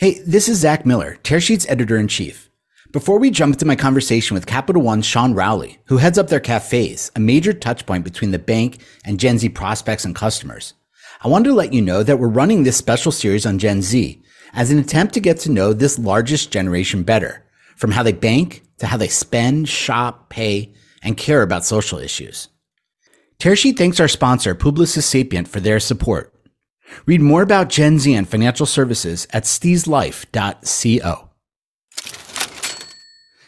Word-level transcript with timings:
Hey, 0.00 0.20
this 0.24 0.48
is 0.48 0.58
Zach 0.58 0.86
Miller, 0.86 1.18
Tearsheet's 1.24 1.68
editor 1.68 1.96
in 1.96 2.06
chief. 2.06 2.48
Before 2.92 3.18
we 3.18 3.32
jump 3.32 3.54
into 3.54 3.66
my 3.66 3.74
conversation 3.74 4.36
with 4.36 4.46
Capital 4.46 4.80
One's 4.80 5.04
Shaun 5.04 5.34
Rowley, 5.34 5.80
who 5.86 5.96
heads 5.96 6.18
up 6.18 6.28
their 6.28 6.38
cafes, 6.38 7.10
a 7.16 7.20
major 7.20 7.52
touchpoint 7.52 8.04
between 8.04 8.30
the 8.30 8.38
bank 8.38 8.80
and 9.04 9.18
Gen 9.18 9.38
Z 9.38 9.48
prospects 9.48 10.04
and 10.04 10.14
customers, 10.14 10.74
I 11.20 11.26
wanted 11.26 11.48
to 11.48 11.56
let 11.56 11.72
you 11.72 11.82
know 11.82 12.04
that 12.04 12.20
we're 12.20 12.28
running 12.28 12.62
this 12.62 12.76
special 12.76 13.10
series 13.10 13.44
on 13.44 13.58
Gen 13.58 13.82
Z 13.82 14.22
as 14.52 14.70
an 14.70 14.78
attempt 14.78 15.14
to 15.14 15.20
get 15.20 15.40
to 15.40 15.50
know 15.50 15.72
this 15.72 15.98
largest 15.98 16.52
generation 16.52 17.02
better, 17.02 17.44
from 17.74 17.90
how 17.90 18.04
they 18.04 18.12
bank 18.12 18.62
to 18.78 18.86
how 18.86 18.98
they 18.98 19.08
spend, 19.08 19.68
shop, 19.68 20.30
pay, 20.30 20.72
and 21.02 21.16
care 21.16 21.42
about 21.42 21.64
social 21.64 21.98
issues. 21.98 22.50
Tearsheet 23.40 23.76
thanks 23.76 23.98
our 23.98 24.06
sponsor, 24.06 24.54
Publicis 24.54 25.02
Sapient, 25.02 25.48
for 25.48 25.58
their 25.58 25.80
support. 25.80 26.32
Read 27.06 27.20
more 27.20 27.42
about 27.42 27.68
Gen 27.68 27.98
Z 27.98 28.14
and 28.14 28.28
financial 28.28 28.66
services 28.66 29.26
at 29.32 29.44
steezlife.co. 29.44 31.28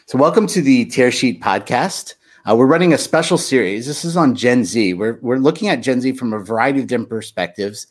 So, 0.05 0.17
welcome 0.17 0.47
to 0.47 0.61
the 0.61 0.85
Tearsheet 0.87 1.39
podcast. 1.39 2.15
Uh, 2.49 2.55
we're 2.55 2.65
running 2.65 2.93
a 2.93 2.97
special 2.97 3.37
series. 3.37 3.85
This 3.85 4.03
is 4.03 4.17
on 4.17 4.35
Gen 4.35 4.65
Z. 4.65 4.93
We're, 4.95 5.19
we're 5.21 5.37
looking 5.37 5.69
at 5.69 5.81
Gen 5.81 6.01
Z 6.01 6.13
from 6.13 6.33
a 6.33 6.39
variety 6.39 6.79
of 6.79 6.87
different 6.87 7.09
perspectives. 7.09 7.87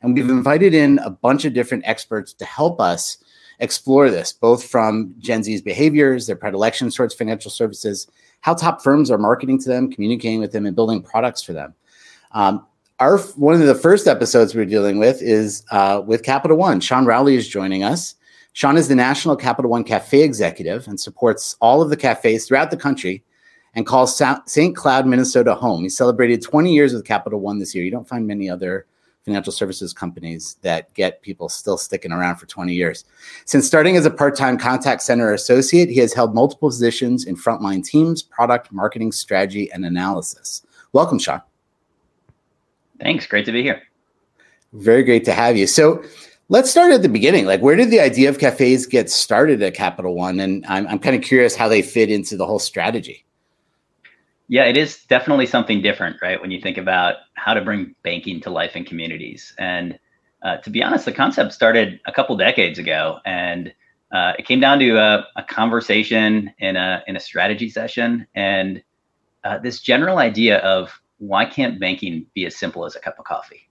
And 0.00 0.14
we've 0.14 0.28
invited 0.28 0.74
in 0.74 0.98
a 1.00 1.10
bunch 1.10 1.44
of 1.44 1.52
different 1.52 1.84
experts 1.86 2.32
to 2.34 2.44
help 2.44 2.80
us 2.80 3.18
explore 3.60 4.10
this, 4.10 4.32
both 4.32 4.64
from 4.64 5.14
Gen 5.18 5.42
Z's 5.42 5.62
behaviors, 5.62 6.26
their 6.26 6.36
predilections 6.36 6.96
towards 6.96 7.14
financial 7.14 7.50
services, 7.50 8.08
how 8.40 8.54
top 8.54 8.82
firms 8.82 9.10
are 9.10 9.18
marketing 9.18 9.60
to 9.60 9.68
them, 9.68 9.90
communicating 9.90 10.40
with 10.40 10.52
them, 10.52 10.66
and 10.66 10.74
building 10.74 11.02
products 11.02 11.42
for 11.42 11.52
them. 11.52 11.74
Um, 12.32 12.66
our 13.02 13.18
one 13.34 13.60
of 13.60 13.66
the 13.66 13.74
first 13.74 14.06
episodes 14.06 14.54
we're 14.54 14.64
dealing 14.64 14.96
with 14.96 15.20
is 15.20 15.64
uh, 15.72 16.00
with 16.06 16.22
Capital 16.22 16.56
One. 16.56 16.78
Shaun 16.80 17.04
Rowley 17.04 17.34
is 17.34 17.48
joining 17.48 17.82
us. 17.82 18.14
Shaun 18.52 18.76
is 18.76 18.86
the 18.86 18.94
national 18.94 19.34
Capital 19.34 19.72
One 19.72 19.82
Cafe 19.82 20.22
executive 20.22 20.86
and 20.86 21.00
supports 21.00 21.56
all 21.60 21.82
of 21.82 21.90
the 21.90 21.96
cafes 21.96 22.46
throughout 22.46 22.70
the 22.70 22.76
country 22.76 23.24
and 23.74 23.86
calls 23.86 24.22
St. 24.46 24.76
Cloud, 24.76 25.08
Minnesota 25.08 25.56
home. 25.56 25.82
He 25.82 25.88
celebrated 25.88 26.42
20 26.42 26.72
years 26.72 26.94
with 26.94 27.04
Capital 27.04 27.40
One 27.40 27.58
this 27.58 27.74
year. 27.74 27.84
You 27.84 27.90
don't 27.90 28.08
find 28.08 28.24
many 28.24 28.48
other 28.48 28.86
financial 29.24 29.52
services 29.52 29.92
companies 29.92 30.56
that 30.62 30.94
get 30.94 31.22
people 31.22 31.48
still 31.48 31.78
sticking 31.78 32.12
around 32.12 32.36
for 32.36 32.46
20 32.46 32.72
years. 32.72 33.04
Since 33.46 33.66
starting 33.66 33.96
as 33.96 34.06
a 34.06 34.10
part 34.12 34.36
time 34.36 34.56
contact 34.56 35.02
center 35.02 35.32
associate, 35.32 35.88
he 35.88 35.98
has 35.98 36.12
held 36.12 36.36
multiple 36.36 36.68
positions 36.68 37.24
in 37.24 37.34
frontline 37.34 37.84
teams, 37.84 38.22
product, 38.22 38.70
marketing, 38.70 39.10
strategy, 39.10 39.72
and 39.72 39.84
analysis. 39.84 40.62
Welcome, 40.92 41.18
Shaun. 41.18 41.42
Thanks. 43.00 43.26
Great 43.26 43.46
to 43.46 43.52
be 43.52 43.62
here. 43.62 43.82
Very 44.72 45.02
great 45.02 45.24
to 45.24 45.32
have 45.32 45.56
you. 45.56 45.66
So, 45.66 46.02
let's 46.48 46.70
start 46.70 46.92
at 46.92 47.02
the 47.02 47.08
beginning. 47.08 47.46
Like, 47.46 47.60
where 47.60 47.76
did 47.76 47.90
the 47.90 48.00
idea 48.00 48.28
of 48.28 48.38
cafes 48.38 48.86
get 48.86 49.10
started 49.10 49.62
at 49.62 49.74
Capital 49.74 50.14
One? 50.14 50.40
And 50.40 50.64
I'm, 50.66 50.86
I'm 50.86 50.98
kind 50.98 51.16
of 51.16 51.22
curious 51.22 51.56
how 51.56 51.68
they 51.68 51.82
fit 51.82 52.10
into 52.10 52.36
the 52.36 52.46
whole 52.46 52.58
strategy. 52.58 53.24
Yeah, 54.48 54.64
it 54.64 54.76
is 54.76 55.04
definitely 55.04 55.46
something 55.46 55.80
different, 55.80 56.16
right? 56.20 56.40
When 56.40 56.50
you 56.50 56.60
think 56.60 56.76
about 56.76 57.16
how 57.34 57.54
to 57.54 57.62
bring 57.62 57.94
banking 58.02 58.40
to 58.42 58.50
life 58.50 58.76
in 58.76 58.84
communities. 58.84 59.54
And 59.58 59.98
uh, 60.42 60.58
to 60.58 60.70
be 60.70 60.82
honest, 60.82 61.06
the 61.06 61.12
concept 61.12 61.54
started 61.54 62.00
a 62.06 62.12
couple 62.12 62.36
decades 62.36 62.78
ago, 62.78 63.18
and 63.24 63.72
uh, 64.12 64.34
it 64.38 64.44
came 64.44 64.60
down 64.60 64.78
to 64.80 64.98
a, 64.98 65.26
a, 65.36 65.42
conversation 65.44 66.52
in 66.58 66.76
a 66.76 67.02
in 67.06 67.16
a 67.16 67.20
strategy 67.20 67.70
session, 67.70 68.26
and 68.34 68.82
uh, 69.44 69.58
this 69.58 69.80
general 69.80 70.18
idea 70.18 70.58
of 70.58 71.00
why 71.22 71.44
can't 71.44 71.78
banking 71.78 72.26
be 72.34 72.44
as 72.46 72.56
simple 72.56 72.84
as 72.84 72.96
a 72.96 73.00
cup 73.00 73.16
of 73.18 73.24
coffee? 73.24 73.68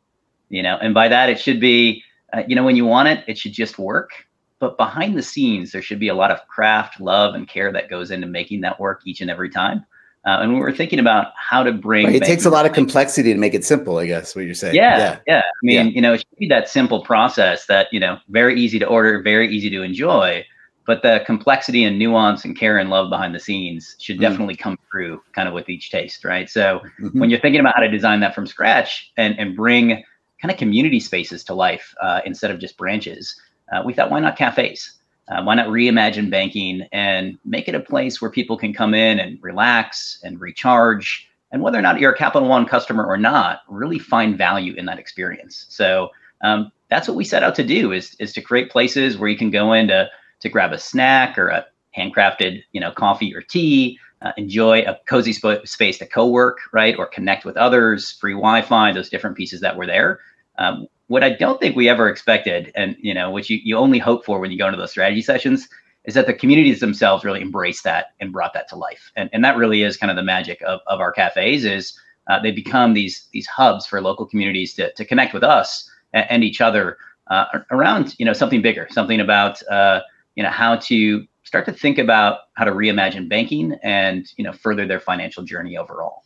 You 0.50 0.64
know, 0.64 0.78
and 0.82 0.94
by 0.94 1.10
that 1.10 1.30
it 1.30 1.40
should 1.40 1.60
be, 1.60 2.04
uh, 2.34 2.44
you 2.48 2.56
know, 2.56 2.64
when 2.64 2.78
you 2.78 2.86
want 2.86 3.10
it, 3.10 3.26
it 3.28 3.38
should 3.38 3.52
just 3.52 3.78
work. 3.78 4.12
But 4.60 4.78
behind 4.78 5.18
the 5.18 5.24
scenes, 5.24 5.72
there 5.72 5.82
should 5.82 6.00
be 6.00 6.08
a 6.08 6.14
lot 6.14 6.32
of 6.32 6.48
craft, 6.48 7.02
love, 7.02 7.36
and 7.36 7.48
care 7.48 7.72
that 7.72 7.90
goes 7.90 8.12
into 8.12 8.28
making 8.28 8.62
that 8.62 8.80
work 8.80 9.02
each 9.06 9.20
and 9.20 9.30
every 9.30 9.50
time. 9.50 9.86
Uh, 10.26 10.38
and 10.42 10.54
we 10.54 10.60
were 10.60 10.72
thinking 10.72 11.00
about 11.00 11.34
how 11.36 11.64
to 11.64 11.72
bring. 11.74 12.06
Right. 12.06 12.16
It 12.16 12.24
takes 12.24 12.46
a 12.46 12.50
lot 12.50 12.66
of 12.66 12.74
complexity 12.74 13.34
to 13.34 13.40
make 13.40 13.56
it 13.56 13.66
simple, 13.66 13.98
I 13.98 14.06
guess. 14.06 14.36
What 14.36 14.46
you're 14.46 14.54
saying. 14.54 14.76
Yeah, 14.76 14.98
yeah. 14.98 15.20
yeah. 15.26 15.40
I 15.40 15.64
mean, 15.64 15.88
yeah. 15.88 15.92
you 15.94 16.02
know, 16.02 16.14
it 16.14 16.20
should 16.20 16.38
be 16.38 16.48
that 16.48 16.70
simple 16.70 17.02
process 17.02 17.66
that 17.66 17.92
you 17.92 18.00
know, 18.00 18.20
very 18.30 18.60
easy 18.60 18.78
to 18.80 18.86
order, 18.86 19.20
very 19.22 19.54
easy 19.54 19.70
to 19.72 19.82
enjoy, 19.82 20.46
but 20.86 21.02
the 21.02 21.22
complexity 21.26 21.84
and 21.84 22.00
nuance 22.00 22.44
and 22.44 22.58
care 22.58 22.78
and 22.78 22.90
love 22.90 23.10
behind 23.10 23.36
the 23.36 23.40
scenes 23.40 23.96
should 24.00 24.18
mm 24.18 24.22
definitely 24.22 24.56
come 24.56 24.78
through, 24.92 25.22
kind 25.34 25.48
of 25.48 25.54
with 25.54 25.68
each 25.68 25.90
taste, 25.90 26.24
right? 26.24 26.50
So 26.50 26.82
mm-hmm. 27.00 27.20
when 27.20 27.30
you're 27.30 27.40
thinking 27.40 27.60
about 27.60 27.76
how 27.76 27.82
to 27.82 27.90
design 27.90 28.20
that 28.22 28.36
from 28.36 28.46
scratch 28.46 29.12
and 29.18 29.38
and 29.40 29.56
bring 29.56 30.04
kind 30.42 30.52
of 30.52 30.58
community 30.58 31.00
spaces 31.00 31.44
to 31.46 31.54
life 31.54 31.94
uh, 32.02 32.22
instead 32.26 32.52
of 32.52 32.60
just 32.60 32.78
branches, 32.78 33.40
uh, 33.72 33.82
we 33.86 33.94
thought, 33.94 34.12
why 34.12 34.20
not 34.20 34.36
cafes? 34.36 34.94
Uh, 35.28 35.44
why 35.44 35.56
not 35.56 35.68
reimagine 35.68 36.30
banking 36.30 36.88
and 36.92 37.38
make 37.46 37.68
it 37.68 37.76
a 37.76 37.80
place 37.80 38.22
where 38.22 38.32
people 38.32 38.58
can 38.58 38.74
come 38.74 38.94
in 38.94 39.20
and 39.20 39.40
relax 39.42 40.20
and 40.24 40.40
recharge? 40.42 41.28
And 41.52 41.62
whether 41.62 41.78
or 41.78 41.82
not 41.82 42.00
you're 42.00 42.14
a 42.14 42.18
Capital 42.18 42.48
One 42.48 42.66
customer 42.66 43.06
or 43.06 43.18
not, 43.18 43.62
really 43.68 44.00
find 44.00 44.38
value 44.38 44.74
in 44.74 44.86
that 44.86 45.00
experience. 45.00 45.66
So 45.70 46.10
um, 46.42 46.72
that's 46.90 47.08
what 47.08 47.18
we 47.18 47.24
set 47.24 47.44
out 47.44 47.56
to 47.56 47.64
do: 47.64 47.92
is 47.92 48.16
is 48.20 48.34
to 48.34 48.42
create 48.42 48.72
places 48.72 49.18
where 49.18 49.30
you 49.30 49.38
can 49.38 49.52
go 49.52 49.74
in 49.74 49.88
to 49.88 50.10
to 50.42 50.50
grab 50.50 50.74
a 50.74 50.78
snack 50.80 51.38
or 51.38 51.48
a 51.48 51.66
handcrafted, 51.98 52.64
you 52.72 52.82
know, 52.82 52.92
coffee 52.92 53.34
or 53.36 53.42
tea, 53.42 54.00
uh, 54.22 54.32
enjoy 54.38 54.82
a 54.82 54.98
cozy 55.08 55.34
sp- 55.34 55.66
space 55.66 55.98
to 55.98 56.06
co-work, 56.06 56.60
right, 56.72 56.96
or 56.98 57.08
connect 57.08 57.46
with 57.46 57.58
others, 57.58 58.12
free 58.12 58.34
Wi-Fi, 58.34 58.92
those 58.92 59.10
different 59.10 59.36
pieces 59.36 59.62
that 59.62 59.76
were 59.76 59.88
there. 59.88 60.20
Um, 60.58 60.88
what 61.08 61.24
I 61.24 61.32
don't 61.32 61.60
think 61.60 61.76
we 61.76 61.90
ever 61.90 62.08
expected, 62.08 62.72
and 62.76 62.96
you 63.00 63.14
know, 63.14 63.32
which 63.32 63.50
you, 63.50 63.60
you 63.64 63.76
only 63.78 64.00
hope 64.00 64.24
for 64.26 64.40
when 64.40 64.52
you 64.52 64.58
go 64.58 64.68
into 64.68 64.78
those 64.78 64.92
strategy 64.92 65.22
sessions, 65.22 65.68
is 66.06 66.14
that 66.14 66.26
the 66.26 66.34
communities 66.34 66.80
themselves 66.80 67.24
really 67.24 67.42
embraced 67.42 67.84
that 67.84 68.14
and 68.20 68.32
brought 68.32 68.54
that 68.54 68.68
to 68.70 68.76
life. 68.76 69.12
And, 69.16 69.30
and 69.34 69.44
that 69.44 69.58
really 69.58 69.84
is 69.84 69.98
kind 69.98 70.10
of 70.10 70.16
the 70.16 70.24
magic 70.24 70.62
of, 70.64 70.80
of 70.88 71.00
our 71.00 71.12
cafes 71.12 71.66
is 71.66 72.00
uh, 72.28 72.40
they 72.40 72.52
become 72.52 72.94
these 72.94 73.28
these 73.34 73.48
hubs 73.48 73.86
for 73.86 74.02
local 74.02 74.26
communities 74.26 74.74
to, 74.76 74.94
to 74.94 75.06
connect 75.06 75.34
with 75.34 75.44
us 75.44 75.90
and, 76.14 76.26
and 76.30 76.44
each 76.44 76.62
other 76.62 76.98
uh, 77.28 77.46
around 77.72 78.16
you 78.20 78.26
know 78.26 78.34
something 78.34 78.62
bigger, 78.62 78.88
something 78.92 79.20
about 79.20 79.62
uh, 79.68 80.02
you 80.42 80.48
know 80.48 80.52
how 80.52 80.76
to 80.76 81.24
start 81.44 81.66
to 81.66 81.72
think 81.72 82.00
about 82.00 82.40
how 82.56 82.66
to 82.66 82.72
reimagine 82.72 83.30
banking 83.30 83.78
and 83.84 84.26
you 84.38 84.44
know 84.44 84.52
further 84.52 84.88
their 84.88 85.00
financial 85.00 85.44
journey 85.44 85.78
overall. 85.78 86.24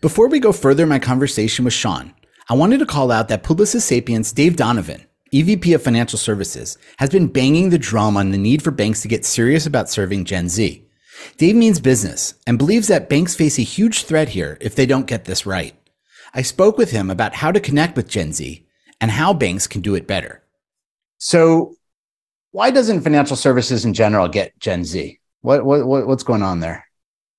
Before 0.00 0.28
we 0.28 0.38
go 0.38 0.52
further 0.52 0.84
in 0.84 0.88
my 0.88 1.00
conversation 1.00 1.64
with 1.64 1.74
Shaun, 1.74 2.14
I 2.48 2.54
wanted 2.54 2.78
to 2.78 2.86
call 2.86 3.10
out 3.10 3.26
that 3.26 3.42
Publicis 3.42 3.80
Sapient's 3.80 4.30
Dave 4.30 4.54
Donovan, 4.54 5.04
EVP 5.32 5.74
of 5.74 5.82
Financial 5.82 6.16
Services, 6.16 6.78
has 6.98 7.10
been 7.10 7.26
banging 7.26 7.70
the 7.70 7.78
drum 7.78 8.16
on 8.16 8.30
the 8.30 8.38
need 8.38 8.62
for 8.62 8.70
banks 8.70 9.02
to 9.02 9.08
get 9.08 9.24
serious 9.24 9.66
about 9.66 9.90
serving 9.90 10.24
Gen 10.24 10.48
Z. 10.48 10.86
Dave 11.38 11.56
means 11.56 11.80
business 11.80 12.34
and 12.46 12.56
believes 12.56 12.86
that 12.86 13.08
banks 13.08 13.34
face 13.34 13.58
a 13.58 13.62
huge 13.62 14.04
threat 14.04 14.28
here 14.28 14.58
if 14.60 14.76
they 14.76 14.86
don't 14.86 15.08
get 15.08 15.24
this 15.24 15.44
right. 15.44 15.74
I 16.32 16.42
spoke 16.42 16.78
with 16.78 16.92
him 16.92 17.10
about 17.10 17.34
how 17.34 17.50
to 17.50 17.58
connect 17.58 17.96
with 17.96 18.08
Gen 18.08 18.32
Z 18.32 18.64
and 19.00 19.10
how 19.10 19.32
banks 19.32 19.66
can 19.66 19.80
do 19.80 19.96
it 19.96 20.06
better. 20.06 20.44
So, 21.18 21.74
why 22.54 22.70
doesn't 22.70 23.00
financial 23.00 23.36
services 23.36 23.84
in 23.84 23.92
general 23.94 24.28
get 24.28 24.56
Gen 24.60 24.84
Z? 24.84 25.18
What, 25.40 25.64
what, 25.64 26.06
what's 26.06 26.22
going 26.22 26.44
on 26.44 26.60
there? 26.60 26.86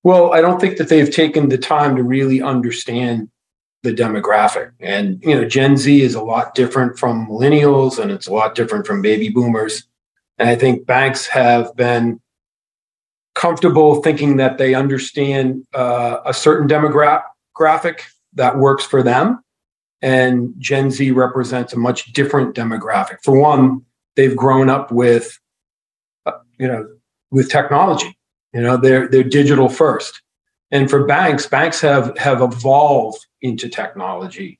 Well, 0.02 0.34
I 0.34 0.42
don't 0.42 0.60
think 0.60 0.76
that 0.76 0.90
they've 0.90 1.10
taken 1.10 1.48
the 1.48 1.56
time 1.56 1.96
to 1.96 2.02
really 2.02 2.42
understand 2.42 3.30
the 3.82 3.94
demographic. 3.94 4.72
And 4.78 5.18
you 5.22 5.34
know, 5.34 5.48
Gen 5.48 5.78
Z 5.78 6.02
is 6.02 6.14
a 6.14 6.20
lot 6.20 6.54
different 6.54 6.98
from 6.98 7.26
millennials, 7.26 7.98
and 7.98 8.10
it's 8.10 8.26
a 8.26 8.32
lot 8.32 8.54
different 8.54 8.86
from 8.86 9.00
baby 9.00 9.30
boomers. 9.30 9.84
And 10.36 10.50
I 10.50 10.54
think 10.54 10.84
banks 10.84 11.26
have 11.28 11.74
been 11.74 12.20
comfortable 13.34 14.02
thinking 14.02 14.36
that 14.36 14.58
they 14.58 14.74
understand 14.74 15.64
uh, 15.72 16.18
a 16.26 16.34
certain 16.34 16.68
demographic 16.68 18.00
that 18.34 18.58
works 18.58 18.84
for 18.84 19.02
them. 19.02 19.42
And 20.02 20.52
Gen 20.58 20.90
Z 20.90 21.10
represents 21.12 21.72
a 21.72 21.78
much 21.78 22.12
different 22.12 22.54
demographic. 22.54 23.16
For 23.24 23.40
one, 23.40 23.85
they've 24.16 24.36
grown 24.36 24.68
up 24.68 24.90
with, 24.90 25.38
uh, 26.24 26.32
you 26.58 26.66
know, 26.66 26.88
with 27.30 27.50
technology. 27.50 28.18
You 28.52 28.62
know, 28.62 28.76
they're 28.76 29.08
they're 29.08 29.22
digital 29.22 29.68
first. 29.68 30.22
And 30.70 30.90
for 30.90 31.04
banks, 31.04 31.46
banks 31.46 31.80
have 31.80 32.16
have 32.18 32.42
evolved 32.42 33.24
into 33.40 33.68
technology. 33.68 34.58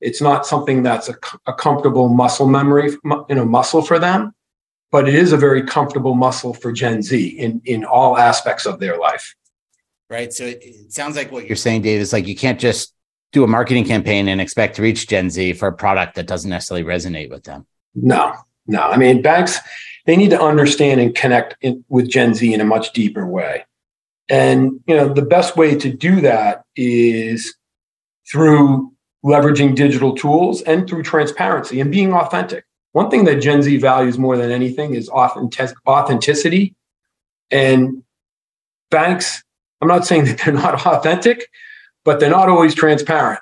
It's 0.00 0.20
not 0.20 0.46
something 0.46 0.82
that's 0.82 1.08
a, 1.08 1.14
a 1.46 1.52
comfortable 1.54 2.08
muscle 2.08 2.48
memory, 2.48 2.90
you 2.90 3.34
know, 3.34 3.44
muscle 3.44 3.80
for 3.80 3.98
them, 3.98 4.34
but 4.90 5.08
it 5.08 5.14
is 5.14 5.32
a 5.32 5.36
very 5.36 5.62
comfortable 5.62 6.14
muscle 6.14 6.52
for 6.54 6.72
Gen 6.72 7.02
Z 7.02 7.26
in 7.26 7.62
in 7.64 7.84
all 7.84 8.18
aspects 8.18 8.66
of 8.66 8.80
their 8.80 8.98
life. 8.98 9.34
Right. 10.10 10.32
So 10.32 10.44
it, 10.44 10.58
it 10.62 10.92
sounds 10.92 11.16
like 11.16 11.32
what 11.32 11.46
you're 11.46 11.56
saying, 11.56 11.82
Dave, 11.82 12.00
is 12.00 12.12
like 12.12 12.26
you 12.26 12.36
can't 12.36 12.60
just 12.60 12.94
do 13.32 13.42
a 13.42 13.46
marketing 13.48 13.84
campaign 13.84 14.28
and 14.28 14.40
expect 14.40 14.76
to 14.76 14.82
reach 14.82 15.08
Gen 15.08 15.30
Z 15.30 15.54
for 15.54 15.68
a 15.68 15.72
product 15.72 16.14
that 16.16 16.26
doesn't 16.26 16.50
necessarily 16.50 16.84
resonate 16.84 17.30
with 17.30 17.44
them. 17.44 17.66
No, 17.94 18.34
no. 18.66 18.80
I 18.80 18.96
mean, 18.96 19.22
banks 19.22 19.58
they 20.06 20.16
need 20.16 20.30
to 20.30 20.40
understand 20.40 21.00
and 21.00 21.14
connect 21.14 21.56
in, 21.60 21.84
with 21.88 22.08
Gen 22.08 22.34
Z 22.34 22.52
in 22.52 22.60
a 22.60 22.64
much 22.64 22.92
deeper 22.92 23.26
way. 23.26 23.64
And 24.28 24.80
you 24.86 24.96
know, 24.96 25.12
the 25.12 25.22
best 25.22 25.56
way 25.56 25.76
to 25.76 25.92
do 25.92 26.20
that 26.20 26.64
is 26.76 27.54
through 28.30 28.92
leveraging 29.24 29.74
digital 29.74 30.14
tools 30.14 30.62
and 30.62 30.88
through 30.88 31.02
transparency 31.02 31.80
and 31.80 31.90
being 31.90 32.12
authentic. 32.12 32.64
one 32.92 33.10
thing 33.10 33.24
that 33.24 33.40
Gen 33.40 33.62
Z 33.62 33.76
values 33.78 34.18
more 34.18 34.36
than 34.36 34.50
anything 34.50 34.94
is 34.94 35.08
authenticity. 35.08 36.74
And 37.50 38.02
banks, 38.90 39.42
I'm 39.80 39.88
not 39.88 40.06
saying 40.06 40.24
that 40.26 40.38
they're 40.38 40.54
not 40.54 40.86
authentic, 40.86 41.50
but 42.04 42.20
they're 42.20 42.30
not 42.30 42.48
always 42.48 42.74
transparent. 42.74 43.40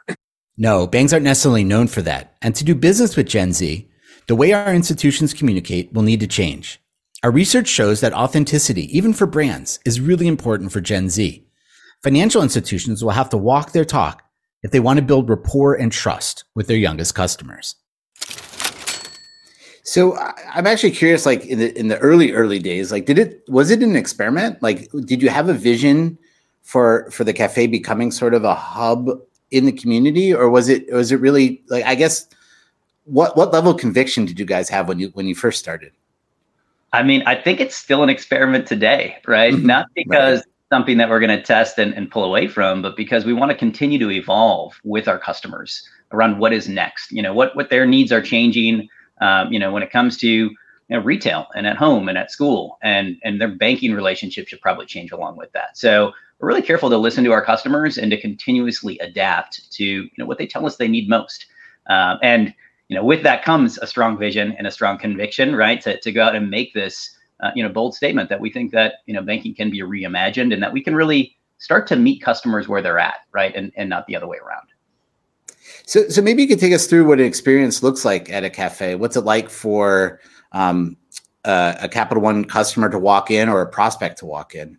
No, 0.56 0.86
banks 0.86 1.12
aren't 1.12 1.24
necessarily 1.24 1.64
known 1.64 1.88
for 1.88 2.02
that. 2.02 2.36
And 2.42 2.54
to 2.54 2.64
do 2.64 2.74
business 2.74 3.16
with 3.16 3.26
Gen 3.26 3.52
Z, 3.52 3.88
the 4.26 4.36
way 4.36 4.52
our 4.52 4.74
institutions 4.74 5.34
communicate 5.34 5.92
will 5.92 6.02
need 6.02 6.20
to 6.20 6.26
change. 6.26 6.80
Our 7.22 7.30
research 7.30 7.68
shows 7.68 8.00
that 8.00 8.12
authenticity, 8.12 8.96
even 8.96 9.12
for 9.12 9.26
brands, 9.26 9.78
is 9.84 10.00
really 10.00 10.26
important 10.26 10.72
for 10.72 10.80
Gen 10.80 11.08
Z. 11.08 11.46
Financial 12.02 12.42
institutions 12.42 13.04
will 13.04 13.12
have 13.12 13.30
to 13.30 13.36
walk 13.36 13.72
their 13.72 13.84
talk 13.84 14.22
if 14.62 14.70
they 14.70 14.80
want 14.80 14.98
to 14.98 15.04
build 15.04 15.28
rapport 15.28 15.74
and 15.74 15.92
trust 15.92 16.44
with 16.54 16.66
their 16.66 16.76
youngest 16.76 17.14
customers. 17.14 17.76
So 19.84 20.16
I'm 20.52 20.66
actually 20.66 20.92
curious, 20.92 21.26
like 21.26 21.44
in 21.46 21.58
the 21.58 21.76
in 21.78 21.88
the 21.88 21.98
early 21.98 22.32
early 22.32 22.60
days, 22.60 22.92
like 22.92 23.06
did 23.06 23.18
it 23.18 23.42
was 23.48 23.70
it 23.70 23.82
an 23.82 23.96
experiment? 23.96 24.62
Like, 24.62 24.88
did 25.04 25.20
you 25.20 25.28
have 25.28 25.48
a 25.48 25.54
vision 25.54 26.18
for 26.62 27.10
for 27.10 27.24
the 27.24 27.32
cafe 27.32 27.66
becoming 27.66 28.12
sort 28.12 28.34
of 28.34 28.44
a 28.44 28.54
hub 28.54 29.10
in 29.50 29.66
the 29.66 29.72
community, 29.72 30.32
or 30.32 30.48
was 30.48 30.68
it 30.68 30.90
was 30.92 31.10
it 31.10 31.20
really 31.20 31.62
like 31.68 31.84
I 31.84 31.96
guess 31.96 32.26
what 33.04 33.36
what 33.36 33.52
level 33.52 33.72
of 33.72 33.78
conviction 33.78 34.24
did 34.24 34.38
you 34.38 34.44
guys 34.44 34.68
have 34.68 34.88
when 34.88 34.98
you 34.98 35.08
when 35.14 35.26
you 35.26 35.34
first 35.34 35.58
started? 35.58 35.92
I 36.92 37.02
mean, 37.02 37.22
I 37.26 37.34
think 37.34 37.60
it's 37.60 37.76
still 37.76 38.02
an 38.02 38.10
experiment 38.10 38.66
today, 38.66 39.16
right? 39.26 39.54
Mm-hmm. 39.54 39.66
Not 39.66 39.88
because 39.94 40.38
right. 40.40 40.46
something 40.70 40.98
that 40.98 41.08
we're 41.08 41.20
going 41.20 41.36
to 41.36 41.42
test 41.42 41.78
and, 41.78 41.94
and 41.94 42.10
pull 42.10 42.22
away 42.22 42.48
from, 42.48 42.82
but 42.82 42.96
because 42.96 43.24
we 43.24 43.32
want 43.32 43.50
to 43.50 43.56
continue 43.56 43.98
to 43.98 44.10
evolve 44.10 44.78
with 44.84 45.08
our 45.08 45.18
customers 45.18 45.88
around 46.12 46.38
what 46.38 46.52
is 46.52 46.68
next. 46.68 47.10
You 47.10 47.22
know, 47.22 47.32
what 47.32 47.56
what 47.56 47.70
their 47.70 47.86
needs 47.86 48.12
are 48.12 48.22
changing. 48.22 48.88
Um, 49.20 49.52
you 49.52 49.58
know, 49.58 49.72
when 49.72 49.82
it 49.82 49.90
comes 49.90 50.16
to 50.18 50.28
you 50.28 50.56
know, 50.90 51.00
retail 51.00 51.46
and 51.54 51.66
at 51.66 51.76
home 51.76 52.08
and 52.08 52.18
at 52.18 52.30
school, 52.30 52.78
and 52.82 53.16
and 53.24 53.40
their 53.40 53.48
banking 53.48 53.94
relationship 53.94 54.48
should 54.48 54.60
probably 54.60 54.86
change 54.86 55.12
along 55.12 55.36
with 55.36 55.50
that. 55.52 55.76
So 55.76 56.12
we're 56.38 56.48
really 56.48 56.62
careful 56.62 56.90
to 56.90 56.96
listen 56.98 57.24
to 57.24 57.32
our 57.32 57.44
customers 57.44 57.96
and 57.96 58.10
to 58.10 58.20
continuously 58.20 58.98
adapt 58.98 59.72
to 59.72 59.84
you 59.84 60.10
know 60.18 60.26
what 60.26 60.38
they 60.38 60.46
tell 60.46 60.66
us 60.66 60.76
they 60.76 60.88
need 60.88 61.08
most. 61.08 61.46
Um, 61.88 62.18
and 62.22 62.54
you 62.92 62.98
know, 62.98 63.04
with 63.06 63.22
that 63.22 63.42
comes 63.42 63.78
a 63.78 63.86
strong 63.86 64.18
vision 64.18 64.54
and 64.58 64.66
a 64.66 64.70
strong 64.70 64.98
conviction, 64.98 65.56
right? 65.56 65.80
To, 65.80 65.98
to 65.98 66.12
go 66.12 66.22
out 66.22 66.34
and 66.34 66.50
make 66.50 66.74
this, 66.74 67.16
uh, 67.40 67.50
you 67.54 67.62
know, 67.62 67.70
bold 67.70 67.94
statement 67.94 68.28
that 68.28 68.38
we 68.38 68.52
think 68.52 68.70
that, 68.72 68.96
you 69.06 69.14
know, 69.14 69.22
banking 69.22 69.54
can 69.54 69.70
be 69.70 69.80
reimagined 69.80 70.52
and 70.52 70.62
that 70.62 70.74
we 70.74 70.82
can 70.82 70.94
really 70.94 71.34
start 71.56 71.86
to 71.86 71.96
meet 71.96 72.20
customers 72.20 72.68
where 72.68 72.82
they're 72.82 72.98
at, 72.98 73.20
right? 73.32 73.56
And, 73.56 73.72
and 73.76 73.88
not 73.88 74.06
the 74.06 74.14
other 74.14 74.26
way 74.28 74.36
around. 74.36 74.68
So, 75.86 76.06
so 76.10 76.20
maybe 76.20 76.42
you 76.42 76.48
could 76.48 76.60
take 76.60 76.74
us 76.74 76.86
through 76.86 77.06
what 77.06 77.18
an 77.18 77.24
experience 77.24 77.82
looks 77.82 78.04
like 78.04 78.28
at 78.28 78.44
a 78.44 78.50
cafe. 78.50 78.94
What's 78.94 79.16
it 79.16 79.22
like 79.22 79.48
for 79.48 80.20
um, 80.52 80.98
uh, 81.46 81.76
a 81.80 81.88
Capital 81.88 82.22
One 82.22 82.44
customer 82.44 82.90
to 82.90 82.98
walk 82.98 83.30
in 83.30 83.48
or 83.48 83.62
a 83.62 83.66
prospect 83.66 84.18
to 84.18 84.26
walk 84.26 84.54
in? 84.54 84.76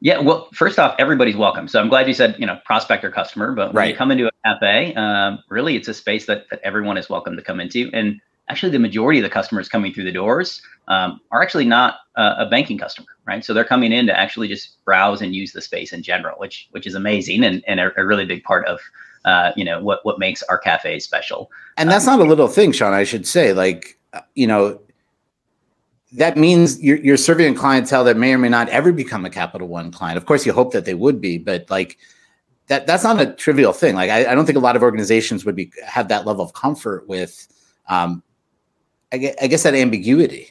Yeah, 0.00 0.18
well, 0.18 0.48
first 0.54 0.78
off, 0.78 0.94
everybody's 0.98 1.36
welcome. 1.36 1.68
So 1.68 1.78
I'm 1.78 1.88
glad 1.88 2.08
you 2.08 2.14
said, 2.14 2.36
you 2.38 2.46
know, 2.46 2.58
prospect 2.64 3.04
or 3.04 3.10
customer, 3.10 3.52
but 3.52 3.68
when 3.68 3.76
right. 3.76 3.90
you 3.90 3.96
come 3.96 4.10
into 4.10 4.26
a 4.26 4.30
cafe, 4.44 4.94
um, 4.94 5.42
really 5.50 5.76
it's 5.76 5.88
a 5.88 5.94
space 5.94 6.24
that, 6.26 6.46
that 6.50 6.60
everyone 6.62 6.96
is 6.96 7.10
welcome 7.10 7.36
to 7.36 7.42
come 7.42 7.60
into. 7.60 7.90
And 7.92 8.18
actually, 8.48 8.72
the 8.72 8.78
majority 8.78 9.18
of 9.18 9.24
the 9.24 9.30
customers 9.30 9.68
coming 9.68 9.92
through 9.92 10.04
the 10.04 10.12
doors 10.12 10.62
um, 10.88 11.20
are 11.30 11.42
actually 11.42 11.66
not 11.66 11.96
uh, 12.16 12.36
a 12.38 12.46
banking 12.46 12.78
customer, 12.78 13.08
right? 13.26 13.44
So 13.44 13.52
they're 13.52 13.64
coming 13.64 13.92
in 13.92 14.06
to 14.06 14.18
actually 14.18 14.48
just 14.48 14.82
browse 14.86 15.20
and 15.20 15.34
use 15.34 15.52
the 15.52 15.60
space 15.60 15.92
in 15.92 16.02
general, 16.02 16.38
which 16.38 16.68
which 16.70 16.86
is 16.86 16.94
amazing 16.94 17.44
and, 17.44 17.62
and 17.66 17.78
a, 17.78 17.92
a 18.00 18.06
really 18.06 18.24
big 18.24 18.42
part 18.42 18.66
of 18.66 18.80
uh, 19.26 19.52
you 19.54 19.64
know 19.64 19.82
what 19.82 20.00
what 20.04 20.18
makes 20.18 20.42
our 20.44 20.58
cafe 20.58 20.98
special. 20.98 21.50
And 21.76 21.90
that's 21.90 22.06
um, 22.06 22.18
not 22.18 22.26
a 22.26 22.28
little 22.28 22.48
thing, 22.48 22.72
Shaun. 22.72 22.94
I 22.94 23.04
should 23.04 23.26
say, 23.26 23.52
like 23.52 23.98
uh, 24.14 24.22
you 24.34 24.46
know, 24.46 24.80
that 26.12 26.36
means 26.36 26.82
you're, 26.82 26.98
you're 26.98 27.16
serving 27.16 27.54
a 27.54 27.56
clientele 27.56 28.04
that 28.04 28.16
may 28.16 28.34
or 28.34 28.38
may 28.38 28.48
not 28.48 28.68
ever 28.68 28.92
become 28.92 29.24
a 29.24 29.30
Capital 29.30 29.68
One 29.68 29.92
client. 29.92 30.16
Of 30.16 30.26
course, 30.26 30.44
you 30.44 30.52
hope 30.52 30.72
that 30.72 30.84
they 30.84 30.94
would 30.94 31.20
be, 31.20 31.38
but 31.38 31.70
like 31.70 31.98
that 32.66 32.86
that's 32.86 33.04
not 33.04 33.20
a 33.20 33.32
trivial 33.32 33.72
thing. 33.72 33.94
Like 33.94 34.10
I, 34.10 34.30
I 34.30 34.34
don't 34.34 34.46
think 34.46 34.56
a 34.56 34.60
lot 34.60 34.76
of 34.76 34.82
organizations 34.82 35.44
would 35.44 35.56
be 35.56 35.72
have 35.84 36.08
that 36.08 36.26
level 36.26 36.44
of 36.44 36.52
comfort 36.52 37.08
with, 37.08 37.46
um, 37.88 38.22
I 39.12 39.18
guess, 39.18 39.34
I 39.40 39.46
guess 39.46 39.62
that 39.62 39.74
ambiguity. 39.74 40.48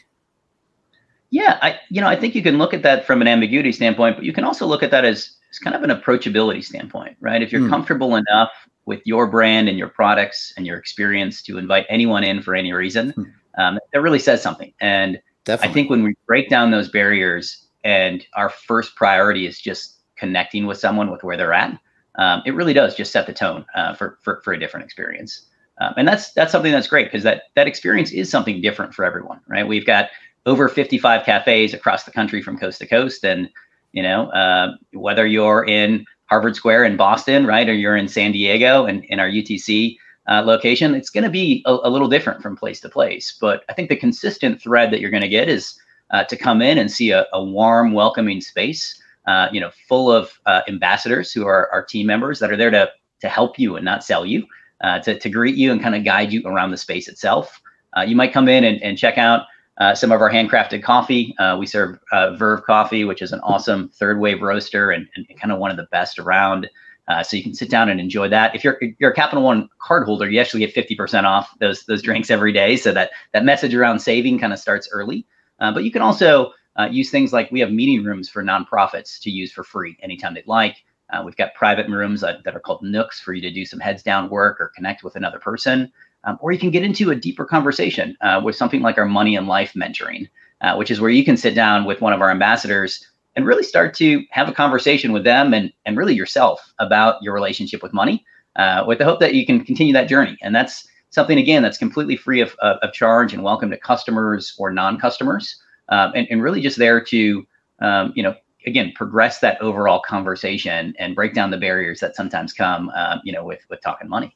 Yeah, 1.29 1.59
I 1.61 1.79
you 1.89 2.01
know 2.01 2.07
I 2.07 2.15
think 2.15 2.35
you 2.35 2.41
can 2.41 2.57
look 2.57 2.73
at 2.73 2.83
that 2.83 3.05
from 3.05 3.21
an 3.21 3.27
ambiguity 3.27 3.71
standpoint, 3.71 4.15
but 4.15 4.25
you 4.25 4.33
can 4.33 4.43
also 4.43 4.65
look 4.65 4.81
at 4.81 4.91
that 4.91 5.05
as, 5.05 5.37
as 5.51 5.59
kind 5.59 5.75
of 5.75 5.83
an 5.83 5.89
approachability 5.89 6.63
standpoint, 6.63 7.17
right? 7.19 7.41
If 7.41 7.51
you're 7.51 7.61
mm. 7.61 7.69
comfortable 7.69 8.15
enough 8.15 8.49
with 8.85 9.01
your 9.05 9.27
brand 9.27 9.69
and 9.69 9.77
your 9.77 9.89
products 9.89 10.53
and 10.57 10.65
your 10.65 10.77
experience 10.77 11.41
to 11.43 11.57
invite 11.57 11.85
anyone 11.89 12.23
in 12.23 12.41
for 12.41 12.55
any 12.55 12.73
reason, 12.73 13.13
mm. 13.13 13.31
um, 13.57 13.77
that 13.93 14.01
really 14.01 14.19
says 14.19 14.41
something. 14.41 14.73
And 14.81 15.21
Definitely. 15.49 15.71
I 15.71 15.73
think 15.73 15.89
when 15.89 16.03
we 16.03 16.15
break 16.27 16.47
down 16.47 16.69
those 16.69 16.89
barriers 16.89 17.65
and 17.83 18.23
our 18.35 18.49
first 18.49 18.95
priority 18.95 19.47
is 19.47 19.59
just 19.59 19.95
connecting 20.15 20.67
with 20.67 20.77
someone 20.77 21.09
with 21.09 21.23
where 21.23 21.37
they're 21.37 21.53
at, 21.53 21.75
um, 22.19 22.43
it 22.45 22.53
really 22.53 22.73
does 22.73 22.95
just 22.95 23.11
set 23.11 23.25
the 23.25 23.33
tone 23.33 23.65
uh, 23.73 23.95
for, 23.95 24.19
for, 24.21 24.41
for 24.43 24.53
a 24.53 24.59
different 24.59 24.85
experience. 24.85 25.47
Um, 25.81 25.93
and 25.97 26.07
that's 26.07 26.33
that's 26.33 26.51
something 26.51 26.71
that's 26.71 26.87
great 26.87 27.07
because 27.07 27.23
that 27.23 27.43
that 27.55 27.65
experience 27.65 28.11
is 28.11 28.29
something 28.29 28.61
different 28.61 28.93
for 28.93 29.05
everyone, 29.05 29.39
right? 29.47 29.67
We've 29.67 29.85
got 29.85 30.09
over 30.45 30.69
55 30.69 31.25
cafes 31.25 31.73
across 31.73 32.03
the 32.03 32.11
country 32.11 32.43
from 32.43 32.59
coast 32.59 32.79
to 32.79 32.85
coast, 32.85 33.23
and 33.23 33.49
you 33.93 34.03
know 34.03 34.29
uh, 34.31 34.75
whether 34.91 35.25
you're 35.25 35.65
in 35.65 36.05
Harvard 36.25 36.55
Square 36.55 36.83
in 36.83 36.97
Boston, 36.97 37.47
right, 37.47 37.67
or 37.67 37.73
you're 37.73 37.95
in 37.95 38.07
San 38.07 38.33
Diego 38.33 38.85
and 38.85 39.03
in 39.05 39.19
our 39.19 39.29
UTC 39.29 39.97
uh, 40.29 40.43
location, 40.43 40.93
it's 40.93 41.09
going 41.09 41.23
to 41.23 41.29
be 41.29 41.63
a, 41.65 41.71
a, 41.71 41.89
little 41.89 42.07
different 42.07 42.41
from 42.41 42.55
place 42.55 42.79
to 42.81 42.89
place. 42.89 43.35
But 43.39 43.63
I 43.67 43.73
think 43.73 43.89
the 43.89 43.95
consistent 43.95 44.61
thread 44.61 44.91
that 44.91 44.99
you're 44.99 45.09
going 45.09 45.23
to 45.23 45.29
get 45.29 45.49
is 45.49 45.79
uh, 46.11 46.23
to 46.25 46.37
come 46.37 46.61
in 46.61 46.77
and 46.77 46.91
see 46.91 47.11
a, 47.11 47.25
a 47.33 47.43
warm, 47.43 47.93
welcoming 47.93 48.39
space, 48.39 49.01
uh, 49.25 49.47
you 49.51 49.59
know, 49.59 49.71
full 49.87 50.11
of 50.11 50.39
uh, 50.45 50.61
ambassadors 50.67 51.31
who 51.33 51.47
are 51.47 51.71
our 51.71 51.83
team 51.83 52.05
members 52.05 52.39
that 52.39 52.51
are 52.51 52.57
there 52.57 52.71
to 52.71 52.91
to 53.21 53.27
help 53.27 53.59
you 53.59 53.75
and 53.75 53.83
not 53.83 54.03
sell 54.03 54.25
you, 54.25 54.45
uh, 54.81 54.99
to 54.99 55.17
to 55.17 55.29
greet 55.29 55.55
you 55.55 55.71
and 55.71 55.81
kind 55.81 55.95
of 55.95 56.03
guide 56.03 56.31
you 56.31 56.43
around 56.45 56.71
the 56.71 56.77
space 56.77 57.07
itself. 57.07 57.59
Uh, 57.97 58.01
you 58.01 58.15
might 58.15 58.31
come 58.31 58.47
in 58.47 58.63
and, 58.63 58.81
and 58.83 58.97
check 58.97 59.17
out. 59.17 59.47
some 59.95 60.11
of 60.11 60.21
our 60.21 60.29
handcrafted 60.29 60.83
coffee. 60.83 61.33
we 61.57 61.65
serve 61.65 61.97
Verve 62.37 62.63
Coffee, 62.63 63.03
which 63.03 63.21
is 63.21 63.31
an 63.31 63.39
awesome 63.39 63.89
third 63.89 64.19
wave 64.19 64.41
roaster 64.41 64.91
and, 64.91 65.07
and 65.15 65.27
kind 65.39 65.51
of 65.51 65.57
one 65.57 65.71
of 65.71 65.77
the 65.77 65.87
best 65.91 66.19
around. 66.19 66.69
Uh, 67.09 67.23
so 67.23 67.35
you 67.35 67.41
can 67.41 67.55
sit 67.55 67.69
down 67.69 67.89
and 67.89 67.99
enjoy 67.99 68.29
that. 68.29 68.55
If 68.55 68.63
you're 68.63 68.79
you're 68.99 69.11
a 69.11 69.15
Capital 69.15 69.43
One 69.43 69.67
card 69.79 70.05
holder, 70.05 70.29
you 70.29 70.39
actually 70.39 70.65
get 70.65 70.75
50% 70.75 71.23
off 71.23 71.49
those 71.59 71.83
those 71.85 72.03
drinks 72.03 72.29
every 72.29 72.53
day. 72.53 72.77
So 72.77 72.91
that 72.93 73.11
that 73.33 73.43
message 73.43 73.73
around 73.73 73.99
saving 73.99 74.39
kind 74.39 74.53
of 74.53 74.59
starts 74.59 74.87
early. 74.91 75.25
Uh, 75.59 75.73
but 75.73 75.83
you 75.83 75.91
can 75.91 76.03
also 76.03 76.53
uh, 76.79 76.87
use 76.89 77.09
things 77.09 77.33
like 77.33 77.51
we 77.51 77.59
have 77.59 77.71
meeting 77.71 78.03
rooms 78.05 78.29
for 78.29 78.43
nonprofits 78.43 79.19
to 79.21 79.31
use 79.31 79.51
for 79.51 79.63
free 79.63 79.97
anytime 80.01 80.33
they'd 80.33 80.47
like. 80.47 80.77
Uh, 81.09 81.23
we've 81.25 81.35
got 81.35 81.53
private 81.55 81.89
rooms 81.89 82.21
that, 82.21 82.43
that, 82.43 82.55
are 82.55 82.59
called 82.59 82.83
nooks 82.83 83.19
for 83.19 83.33
you 83.33 83.41
to 83.41 83.51
do 83.51 83.65
some 83.65 83.79
heads 83.79 84.03
down 84.03 84.29
work 84.29 84.61
or 84.61 84.71
connect 84.75 85.03
with 85.03 85.15
another 85.15 85.39
person. 85.39 85.91
Um, 86.23 86.37
or 86.39 86.51
you 86.51 86.59
can 86.59 86.69
get 86.69 86.83
into 86.83 87.09
a 87.09 87.15
deeper 87.15 87.45
conversation 87.45 88.15
uh, 88.21 88.39
with 88.43 88.55
something 88.55 88.81
like 88.81 88.97
our 88.97 89.05
money 89.05 89.35
and 89.35 89.47
life 89.47 89.73
mentoring, 89.73 90.29
uh, 90.61 90.75
which 90.75 90.91
is 90.91 91.01
where 91.01 91.09
you 91.09 91.25
can 91.25 91.35
sit 91.35 91.55
down 91.55 91.85
with 91.85 92.01
one 92.01 92.13
of 92.13 92.21
our 92.21 92.29
ambassadors 92.29 93.07
and 93.35 93.45
really 93.45 93.63
start 93.63 93.93
to 93.95 94.23
have 94.31 94.49
a 94.49 94.53
conversation 94.53 95.11
with 95.11 95.23
them 95.23 95.53
and, 95.53 95.71
and 95.85 95.97
really 95.97 96.13
yourself 96.13 96.73
about 96.79 97.21
your 97.21 97.33
relationship 97.33 97.81
with 97.83 97.93
money 97.93 98.25
uh, 98.55 98.83
with 98.87 98.97
the 98.97 99.05
hope 99.05 99.19
that 99.19 99.33
you 99.33 99.45
can 99.45 99.63
continue 99.63 99.93
that 99.93 100.09
journey. 100.09 100.37
And 100.41 100.53
that's 100.53 100.87
something, 101.11 101.37
again, 101.37 101.63
that's 101.63 101.77
completely 101.77 102.17
free 102.17 102.41
of, 102.41 102.55
of, 102.61 102.77
of 102.77 102.93
charge 102.93 103.33
and 103.33 103.43
welcome 103.43 103.69
to 103.71 103.77
customers 103.77 104.55
or 104.57 104.71
non-customers 104.71 105.61
um, 105.89 106.11
and, 106.15 106.27
and 106.29 106.43
really 106.43 106.61
just 106.61 106.77
there 106.77 107.01
to, 107.05 107.47
um, 107.79 108.13
you 108.15 108.23
know, 108.23 108.35
again, 108.65 108.91
progress 108.95 109.39
that 109.39 109.61
overall 109.61 110.01
conversation 110.01 110.93
and 110.99 111.15
break 111.15 111.33
down 111.33 111.49
the 111.49 111.57
barriers 111.57 111.99
that 111.99 112.15
sometimes 112.15 112.53
come, 112.53 112.89
um, 112.89 113.21
you 113.23 113.31
know, 113.31 113.43
with, 113.43 113.61
with 113.69 113.81
talking 113.81 114.09
money. 114.09 114.35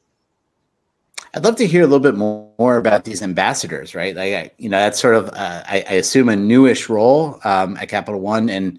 I'd 1.34 1.42
love 1.42 1.56
to 1.56 1.66
hear 1.66 1.82
a 1.82 1.86
little 1.86 2.00
bit 2.00 2.14
more, 2.14 2.76
about 2.76 3.04
these 3.04 3.20
ambassadors, 3.20 3.94
right? 3.94 4.14
Like, 4.14 4.54
you 4.58 4.68
know, 4.68 4.78
that's 4.78 5.00
sort 5.00 5.16
of, 5.16 5.28
uh, 5.30 5.62
I, 5.66 5.84
I, 5.88 5.94
assume, 5.94 6.28
a 6.28 6.36
newish 6.36 6.88
role 6.88 7.40
um, 7.42 7.76
at 7.78 7.88
Capital 7.88 8.20
One, 8.20 8.48
and 8.48 8.78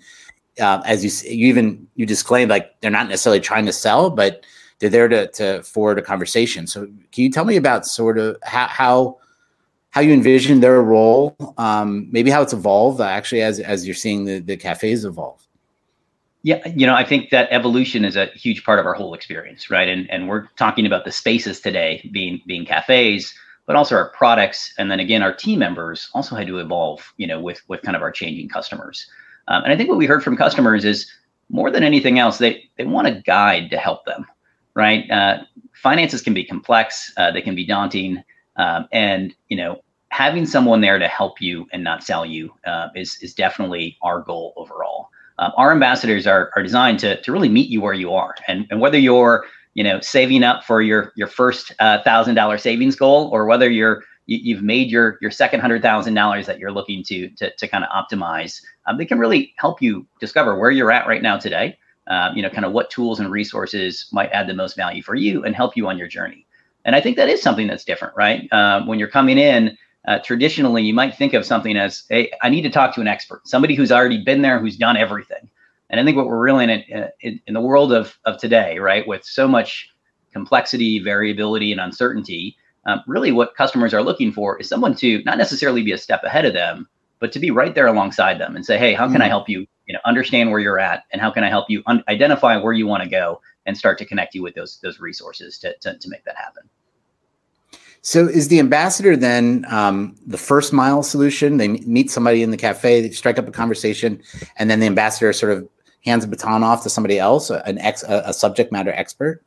uh, 0.60 0.82
as 0.86 1.04
you 1.04 1.30
you 1.30 1.48
even 1.48 1.86
you 1.96 2.06
disclaimed, 2.06 2.50
like 2.50 2.80
they're 2.80 2.90
not 2.90 3.10
necessarily 3.10 3.42
trying 3.42 3.66
to 3.66 3.74
sell, 3.74 4.10
but 4.10 4.46
they're 4.80 4.90
there 4.90 5.10
to 5.10 5.28
to 5.32 5.62
forward 5.64 6.00
a 6.00 6.02
conversation. 6.02 6.68
So, 6.68 6.86
can 6.86 7.24
you 7.24 7.30
tell 7.30 7.44
me 7.44 7.58
about 7.58 7.86
sort 7.86 8.18
of 8.18 8.38
how 8.44 8.68
how 8.68 9.18
how 9.90 10.02
you 10.02 10.14
envision 10.14 10.62
their 10.62 10.82
role, 10.82 11.36
um, 11.58 12.08
maybe 12.12 12.32
how 12.32 12.42
it's 12.42 12.54
evolved 12.54 13.02
actually 13.02 13.42
as 13.42 13.60
as 13.60 13.86
you're 13.86 13.96
seeing 13.96 14.26
the 14.26 14.40
the 14.40 14.56
cafes 14.56 15.04
evolve? 15.04 15.45
Yeah, 16.46 16.62
you 16.76 16.86
know, 16.86 16.94
I 16.94 17.04
think 17.04 17.32
that 17.32 17.48
evolution 17.50 18.06
is 18.06 18.16
a 18.16 18.28
huge 18.28 18.64
part 18.64 18.78
of 18.80 18.86
our 18.86 18.94
whole 18.94 19.16
experience, 19.16 19.72
right? 19.72 19.90
And 19.90 20.08
and 20.12 20.30
we're 20.30 20.46
talking 20.58 20.86
about 20.86 21.04
the 21.04 21.12
spaces 21.12 21.60
today 21.60 22.08
being 22.14 22.40
being 22.46 22.66
cafes, 22.66 23.34
but 23.66 23.76
also 23.76 23.96
our 23.96 24.10
products, 24.10 24.72
and 24.78 24.92
then 24.92 25.00
again, 25.00 25.24
our 25.24 25.34
team 25.34 25.58
members 25.58 26.08
also 26.14 26.36
had 26.36 26.46
to 26.46 26.60
evolve, 26.60 27.12
you 27.18 27.26
know, 27.26 27.42
with 27.42 27.64
with 27.68 27.82
kind 27.82 27.96
of 27.96 28.04
our 28.04 28.12
changing 28.12 28.48
customers. 28.50 29.10
Um, 29.48 29.64
and 29.64 29.74
I 29.74 29.76
think 29.76 29.90
what 29.90 29.98
we 29.98 30.06
heard 30.06 30.24
from 30.24 30.38
customers 30.38 30.86
is 30.86 31.12
more 31.50 31.72
than 31.72 31.82
anything 31.84 32.20
else, 32.20 32.38
they 32.38 32.70
they 32.78 32.86
want 32.86 33.08
a 33.08 33.22
guide 33.26 33.72
to 33.72 33.78
help 33.78 34.06
them, 34.06 34.28
right? 34.76 35.10
Uh, 35.10 35.40
finances 35.74 36.22
can 36.22 36.36
be 36.36 36.44
complex, 36.44 37.12
uh, 37.18 37.32
they 37.32 37.42
can 37.42 37.56
be 37.56 37.66
daunting, 37.66 38.24
um, 38.58 38.88
and 38.92 39.34
you 39.50 39.58
know, 39.58 39.82
having 40.10 40.46
someone 40.46 40.82
there 40.82 41.00
to 41.00 41.08
help 41.08 41.42
you 41.42 41.66
and 41.74 41.84
not 41.84 42.04
sell 42.04 42.24
you 42.24 42.54
uh, 42.68 42.90
is 42.96 43.18
is 43.24 43.34
definitely 43.34 43.98
our 44.04 44.22
goal 44.22 44.54
overall. 44.58 45.10
Um, 45.40 45.52
our 45.58 45.72
ambassadors 45.72 46.26
are 46.28 46.52
are 46.56 46.64
designed 46.64 47.00
to 47.00 47.22
to 47.22 47.32
really 47.32 47.50
meet 47.50 47.70
you 47.70 47.82
where 47.82 47.94
you 47.94 48.14
are, 48.14 48.36
and 48.48 48.66
and 48.70 48.80
whether 48.80 48.98
you're 48.98 49.46
you 49.74 49.84
know 49.84 50.00
saving 50.00 50.44
up 50.44 50.64
for 50.64 50.82
your 50.82 51.12
your 51.16 51.28
first 51.28 51.74
uh, 51.80 52.02
thousand 52.04 52.36
dollar 52.36 52.58
savings 52.58 52.96
goal 52.96 53.30
or 53.32 53.46
whether 53.46 53.70
you're 53.70 54.04
you, 54.28 54.56
have 54.56 54.64
made 54.64 54.90
your 54.90 55.18
your 55.22 55.32
second 55.32 55.60
hundred 55.60 55.82
thousand 55.82 56.14
dollars 56.14 56.46
that 56.48 56.60
you're 56.60 56.72
looking 56.72 57.04
to 57.04 57.30
to, 57.32 57.52
to 57.56 57.68
kind 57.68 57.84
of 57.84 57.90
optimize. 57.90 58.62
Um, 58.88 58.98
they 58.98 59.06
can 59.06 59.20
really 59.20 59.54
help 59.58 59.82
you 59.82 60.06
discover 60.20 60.58
where 60.58 60.72
you're 60.72 60.92
at 60.92 61.08
right 61.08 61.22
now 61.22 61.38
today. 61.38 61.78
Uh, 62.08 62.32
you 62.36 62.42
know, 62.42 62.50
kind 62.50 62.66
of 62.66 62.72
what 62.72 62.90
tools 62.92 63.20
and 63.20 63.32
resources 63.32 64.08
might 64.12 64.30
add 64.32 64.48
the 64.48 64.54
most 64.54 64.76
value 64.76 65.02
for 65.02 65.16
you 65.16 65.44
and 65.44 65.56
help 65.56 65.76
you 65.76 65.88
on 65.88 65.98
your 65.98 66.08
journey. 66.08 66.46
And 66.86 66.96
I 66.96 67.02
think 67.02 67.18
that 67.18 67.30
is 67.30 67.42
something 67.42 67.66
that's 67.66 67.84
different, 67.84 68.16
right? 68.16 68.48
Uh, 68.52 68.84
when 68.86 69.00
you're 69.00 69.08
coming 69.10 69.40
in, 69.40 69.76
uh, 70.08 70.20
traditionally 70.20 70.84
you 70.84 70.94
might 70.94 71.16
think 71.16 71.34
of 71.34 71.46
something 71.46 71.78
as, 71.78 72.04
"Hey, 72.10 72.32
I 72.42 72.50
need 72.50 72.62
to 72.64 72.70
talk 72.70 72.94
to 72.96 73.02
an 73.02 73.08
expert, 73.08 73.48
somebody 73.48 73.76
who's 73.76 73.92
already 73.92 74.24
been 74.24 74.42
there, 74.42 74.60
who's 74.60 74.78
done 74.78 74.98
everything." 74.98 75.50
And 75.90 76.00
I 76.00 76.04
think 76.04 76.18
what 76.18 76.28
we're 76.28 76.44
really 76.44 76.64
in, 76.64 76.94
uh, 76.94 77.08
in, 77.22 77.40
in 77.48 77.54
the 77.54 77.62
world 77.62 77.94
of 77.94 78.18
of 78.26 78.38
today, 78.38 78.80
right, 78.80 79.08
with 79.08 79.24
so 79.24 79.48
much 79.48 79.90
complexity, 80.34 81.00
variability, 81.00 81.72
and 81.72 81.80
uncertainty, 81.80 82.58
um, 82.86 83.02
really 83.08 83.32
what 83.32 83.56
customers 83.56 83.94
are 83.94 84.04
looking 84.04 84.32
for 84.32 84.60
is 84.60 84.68
someone 84.68 84.96
to 84.96 85.24
not 85.24 85.38
necessarily 85.38 85.82
be 85.82 85.92
a 85.92 85.98
step 85.98 86.24
ahead 86.24 86.46
of 86.46 86.54
them, 86.54 86.88
but 87.20 87.32
to 87.32 87.40
be 87.40 87.52
right 87.52 87.74
there 87.74 87.88
alongside 87.88 88.40
them 88.40 88.56
and 88.56 88.66
say, 88.66 88.78
hey, 88.78 88.94
how 88.94 89.12
can 89.12 89.22
I 89.22 89.26
mm. 89.26 89.30
help 89.30 89.50
you? 89.50 89.66
You 89.88 89.94
know, 89.94 90.00
understand 90.06 90.52
where 90.52 90.60
you're 90.60 90.80
at, 90.80 91.04
and 91.12 91.22
how 91.22 91.32
can 91.32 91.44
I 91.44 91.50
help 91.50 91.70
you 91.70 91.84
un- 91.86 92.04
identify 92.08 92.58
where 92.58 92.74
you 92.74 92.88
want 92.88 93.04
to 93.04 93.10
go, 93.10 93.42
and 93.66 93.78
start 93.78 93.98
to 94.00 94.06
connect 94.06 94.36
you 94.36 94.44
with 94.44 94.56
those 94.56 94.80
those 94.82 95.00
resources 95.00 95.58
to 95.60 95.76
to, 95.82 95.98
to 95.98 96.10
make 96.10 96.26
that 96.26 96.36
happen. 96.36 96.70
So, 98.06 98.28
is 98.28 98.50
the 98.50 98.60
ambassador 98.60 99.18
then 99.18 99.66
um, 99.68 100.16
the 100.28 100.38
first 100.38 100.72
mile 100.72 101.02
solution? 101.02 101.58
They 101.58 101.70
meet 101.70 102.12
somebody 102.12 102.44
in 102.44 102.52
the 102.52 102.58
cafe, 102.58 103.02
they 103.02 103.10
strike 103.10 103.40
up 103.40 103.48
a 103.48 103.52
conversation, 103.52 104.22
and 104.58 104.70
then 104.70 104.80
the 104.80 104.86
ambassador 104.86 105.34
sort 105.34 105.54
of 105.54 105.68
hands 106.06 106.24
a 106.24 106.28
baton 106.28 106.64
off 106.64 106.84
to 106.84 106.90
somebody 106.90 107.18
else, 107.18 107.50
an 107.50 107.80
ex, 107.80 108.04
a, 108.04 108.22
a 108.28 108.34
subject 108.34 108.72
matter 108.72 108.92
expert 108.92 109.44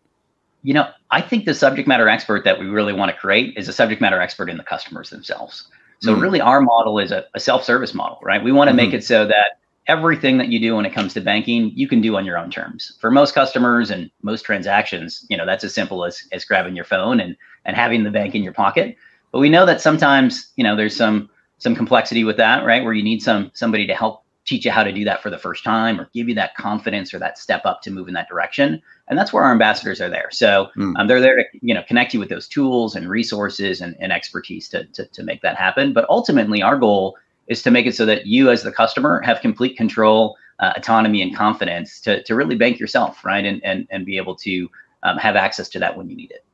you 0.63 0.75
know, 0.75 0.89
I 1.11 1.21
think 1.21 1.45
the 1.45 1.55
subject 1.55 1.87
matter 1.87 2.09
expert 2.09 2.45
that 2.45 2.59
we 2.59 2.67
really 2.67 2.93
want 2.93 3.11
to 3.11 3.17
create 3.17 3.57
is 3.57 3.69
a 3.69 3.73
subject 3.73 4.01
matter 4.01 4.21
expert 4.21 4.51
in 4.51 4.57
the 4.57 4.65
customers 4.65 5.11
themselves. 5.11 5.69
So 6.01 6.15
mm 6.15 6.21
really 6.21 6.41
our 6.41 6.61
model 6.61 6.99
is 6.99 7.11
a, 7.11 7.25
a 7.35 7.41
self-service 7.41 7.95
model, 7.95 8.19
right? 8.23 8.43
We 8.43 8.53
want 8.53 8.69
to 8.69 8.73
mm-hmm. 8.73 8.91
make 8.91 8.95
it 8.95 9.05
so 9.05 9.27
that 9.27 9.58
everything 9.89 10.39
that 10.39 10.49
you 10.49 10.61
do 10.61 10.77
when 10.77 10.85
it 10.85 10.93
comes 10.93 11.15
to 11.15 11.21
banking, 11.21 11.73
you 11.75 11.89
can 11.89 12.01
do 12.01 12.17
on 12.17 12.25
your 12.25 12.39
own 12.39 12.51
terms. 12.51 12.93
For 13.01 13.11
most 13.11 13.35
customers 13.35 13.91
and 13.91 14.11
most 14.23 14.43
transactions, 14.43 15.27
you 15.29 15.37
know, 15.37 15.47
that's 15.47 15.65
as 15.65 15.75
simple 15.75 16.05
as 16.05 16.23
as 16.33 16.45
grabbing 16.45 16.77
your 16.77 16.85
phone 16.85 17.19
and 17.19 17.37
and 17.65 17.75
having 17.75 18.05
the 18.05 18.11
bank 18.11 18.35
in 18.35 18.43
your 18.43 18.53
pocket. 18.53 18.97
But 19.33 19.41
we 19.41 19.49
know 19.49 19.67
that 19.67 19.81
sometimes, 19.81 20.53
you 20.57 20.65
know, 20.65 20.77
there's 20.77 20.97
some 20.97 21.31
some 21.59 21.75
complexity 21.75 22.23
with 22.23 22.37
that, 22.37 22.65
right? 22.65 22.85
Where 22.85 22.93
you 22.93 23.03
need 23.03 23.23
some 23.23 23.51
somebody 23.55 23.87
to 23.87 23.95
help 23.95 24.23
teach 24.49 24.65
you 24.65 24.71
how 24.71 24.83
to 24.83 24.93
do 24.93 25.05
that 25.05 25.23
for 25.23 25.29
the 25.29 25.39
first 25.39 25.63
time 25.63 26.01
or 26.01 26.09
give 26.15 26.27
you 26.29 26.35
that 26.35 26.55
confidence 26.55 27.13
or 27.13 27.19
that 27.19 27.37
step 27.37 27.67
up 27.67 27.83
to 27.83 27.91
move 27.91 28.09
in 28.09 28.15
that 28.15 28.29
direction 28.29 28.81
and 29.07 29.19
that's 29.19 29.31
where 29.31 29.45
our 29.45 29.53
ambassadors 29.53 30.01
are 30.01 30.09
there 30.09 30.31
so 30.31 30.69
mm. 30.75 30.95
um, 30.97 31.07
they're 31.07 31.21
there 31.21 31.37
to 31.37 31.45
you 31.61 31.75
know 31.75 31.83
connect 31.87 32.15
you 32.15 32.21
with 32.21 32.31
those 32.31 32.49
tools 32.49 32.97
and 32.97 33.11
resources 33.11 33.83
and, 33.83 33.95
and 34.01 34.11
expertise 34.11 34.67
to, 34.67 34.85
to, 34.87 35.05
to 35.09 35.23
make 35.23 35.43
that 35.43 35.57
happen 35.57 35.93
but 35.93 36.09
ultimately 36.09 36.63
our 36.63 36.79
goal 36.79 37.15
is 37.49 37.63
to 37.63 37.71
make 37.71 37.87
it 37.87 37.95
so 37.95 38.07
that 38.07 38.27
you 38.27 38.51
as 38.51 38.63
the 38.63 38.73
customer 38.73 39.21
have 39.21 39.41
complete 39.41 39.77
control 39.77 40.37
uh, 40.61 40.73
autonomy 40.77 41.23
and 41.23 41.37
confidence 41.37 42.01
to, 42.01 42.23
to 42.23 42.35
really 42.35 42.57
bank 42.57 42.79
yourself 42.79 43.25
right 43.25 43.45
and, 43.45 43.65
and, 43.65 43.87
and 43.91 44.07
be 44.07 44.17
able 44.17 44.35
to 44.35 44.71
um, 45.03 45.17
have 45.19 45.37
access 45.37 45.69
to 45.69 45.79
that 45.79 45.97
when 45.97 46.09
you 46.09 46.17
need 46.17 46.31
it 46.31 46.45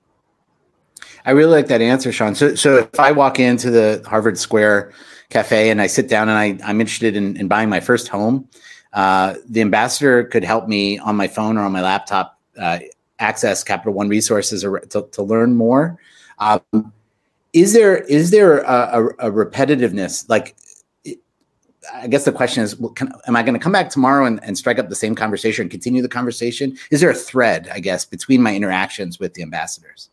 I 1.26 1.30
really 1.30 1.50
like 1.50 1.68
that 1.68 1.80
answer, 1.80 2.12
Shaun. 2.12 2.34
So, 2.34 2.54
so 2.54 2.78
if 2.78 3.00
I 3.00 3.10
walk 3.12 3.40
into 3.40 3.70
the 3.70 4.04
Harvard 4.06 4.38
Square 4.38 4.92
cafe 5.30 5.70
and 5.70 5.80
I 5.80 5.86
sit 5.86 6.08
down 6.08 6.28
and 6.28 6.38
I, 6.38 6.68
I'm 6.68 6.80
interested 6.80 7.16
in, 7.16 7.36
in 7.38 7.48
buying 7.48 7.70
my 7.70 7.80
first 7.80 8.08
home, 8.08 8.48
uh, 8.92 9.34
the 9.48 9.60
ambassador 9.60 10.24
could 10.24 10.44
help 10.44 10.68
me 10.68 10.98
on 10.98 11.16
my 11.16 11.26
phone 11.26 11.56
or 11.56 11.62
on 11.62 11.72
my 11.72 11.82
laptop 11.82 12.38
uh, 12.58 12.78
access 13.18 13.64
Capital 13.64 13.94
One 13.94 14.08
resources 14.08 14.62
to, 14.62 15.08
to 15.10 15.22
learn 15.22 15.56
more. 15.56 15.98
Um, 16.38 16.92
is 17.52 17.72
there 17.72 17.98
is 17.98 18.30
there 18.30 18.58
a, 18.60 19.02
a, 19.18 19.28
a 19.28 19.30
repetitiveness? 19.30 20.28
Like, 20.28 20.56
I 21.92 22.06
guess 22.06 22.24
the 22.24 22.32
question 22.32 22.62
is, 22.62 22.78
well, 22.78 22.92
can, 22.92 23.12
am 23.26 23.36
I 23.36 23.42
going 23.42 23.54
to 23.54 23.60
come 23.60 23.72
back 23.72 23.90
tomorrow 23.90 24.24
and, 24.24 24.42
and 24.44 24.56
strike 24.56 24.78
up 24.78 24.88
the 24.88 24.96
same 24.96 25.14
conversation, 25.14 25.62
and 25.62 25.70
continue 25.70 26.02
the 26.02 26.08
conversation? 26.08 26.76
Is 26.90 27.00
there 27.00 27.10
a 27.10 27.14
thread, 27.14 27.68
I 27.72 27.80
guess, 27.80 28.04
between 28.04 28.42
my 28.42 28.54
interactions 28.54 29.18
with 29.18 29.34
the 29.34 29.42
ambassadors? 29.42 30.10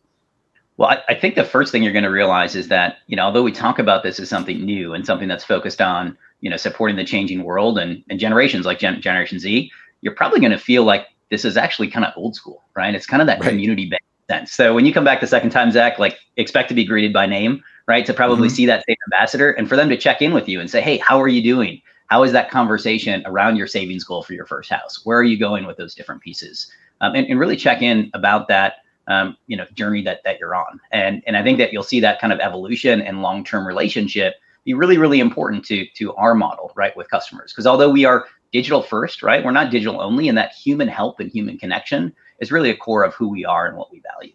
Well, 0.76 0.88
I, 0.90 1.02
I, 1.08 1.14
think 1.14 1.34
the 1.34 1.44
first 1.44 1.70
thing 1.70 1.82
you're 1.82 1.92
going 1.92 2.04
to 2.04 2.10
realize 2.10 2.56
is 2.56 2.68
that, 2.68 2.96
you 3.06 3.16
know, 3.16 3.24
although 3.24 3.42
we 3.42 3.52
talk 3.52 3.78
about 3.78 4.02
this 4.02 4.18
as 4.18 4.28
something 4.28 4.64
new 4.64 4.94
and 4.94 5.04
something 5.04 5.28
that's 5.28 5.44
focused 5.44 5.80
on, 5.80 6.16
you 6.40 6.50
know, 6.50 6.56
supporting 6.56 6.96
the 6.96 7.04
changing 7.04 7.44
world 7.44 7.78
and, 7.78 8.02
and 8.08 8.18
generations 8.18 8.64
like 8.64 8.78
Gen- 8.78 9.00
Generation 9.00 9.38
Z, 9.38 9.70
you're 10.00 10.14
probably 10.14 10.40
going 10.40 10.52
to 10.52 10.58
feel 10.58 10.84
like 10.84 11.08
this 11.30 11.44
is 11.44 11.56
actually 11.56 11.88
kind 11.88 12.04
of 12.06 12.12
old 12.16 12.34
school, 12.34 12.62
right? 12.74 12.94
It's 12.94 13.06
kind 13.06 13.20
of 13.20 13.26
that 13.26 13.40
right. 13.40 13.50
community 13.50 13.88
based 13.88 14.02
sense. 14.28 14.52
So 14.52 14.74
when 14.74 14.86
you 14.86 14.92
come 14.92 15.04
back 15.04 15.20
the 15.20 15.26
second 15.26 15.50
time, 15.50 15.70
Zach, 15.70 15.98
like 15.98 16.18
expect 16.36 16.68
to 16.70 16.74
be 16.74 16.84
greeted 16.84 17.12
by 17.12 17.26
name, 17.26 17.62
right? 17.86 18.06
To 18.06 18.14
probably 18.14 18.48
mm-hmm. 18.48 18.54
see 18.54 18.66
that 18.66 18.84
same 18.86 18.96
ambassador 19.06 19.50
and 19.50 19.68
for 19.68 19.76
them 19.76 19.88
to 19.88 19.96
check 19.96 20.22
in 20.22 20.32
with 20.32 20.48
you 20.48 20.60
and 20.60 20.70
say, 20.70 20.80
hey, 20.80 20.98
how 20.98 21.20
are 21.20 21.28
you 21.28 21.42
doing? 21.42 21.80
How 22.06 22.24
is 22.24 22.32
that 22.32 22.50
conversation 22.50 23.22
around 23.26 23.56
your 23.56 23.66
savings 23.66 24.04
goal 24.04 24.22
for 24.22 24.34
your 24.34 24.46
first 24.46 24.70
house? 24.70 25.04
Where 25.04 25.18
are 25.18 25.24
you 25.24 25.38
going 25.38 25.66
with 25.66 25.76
those 25.76 25.94
different 25.94 26.22
pieces? 26.22 26.70
Um, 27.00 27.14
and, 27.14 27.26
and 27.26 27.40
really 27.40 27.56
check 27.56 27.82
in 27.82 28.10
about 28.14 28.48
that 28.48 28.76
um, 29.08 29.36
you 29.46 29.56
know 29.56 29.66
journey 29.74 30.02
that 30.02 30.22
that 30.24 30.38
you're 30.38 30.54
on 30.54 30.80
and 30.92 31.22
and 31.26 31.36
i 31.36 31.42
think 31.42 31.58
that 31.58 31.72
you'll 31.72 31.82
see 31.82 32.00
that 32.00 32.20
kind 32.20 32.32
of 32.32 32.40
evolution 32.40 33.02
and 33.02 33.22
long-term 33.22 33.66
relationship 33.66 34.34
be 34.64 34.74
really 34.74 34.98
really 34.98 35.20
important 35.20 35.64
to 35.64 35.86
to 35.94 36.14
our 36.14 36.34
model 36.34 36.72
right 36.76 36.96
with 36.96 37.10
customers 37.10 37.52
because 37.52 37.66
although 37.66 37.90
we 37.90 38.04
are 38.04 38.26
digital 38.52 38.82
first 38.82 39.22
right 39.22 39.44
we're 39.44 39.50
not 39.50 39.70
digital 39.70 40.00
only 40.00 40.28
and 40.28 40.38
that 40.38 40.52
human 40.52 40.88
help 40.88 41.18
and 41.18 41.30
human 41.30 41.58
connection 41.58 42.14
is 42.38 42.52
really 42.52 42.70
a 42.70 42.76
core 42.76 43.02
of 43.02 43.14
who 43.14 43.28
we 43.28 43.44
are 43.44 43.66
and 43.66 43.76
what 43.76 43.90
we 43.90 44.00
value 44.00 44.34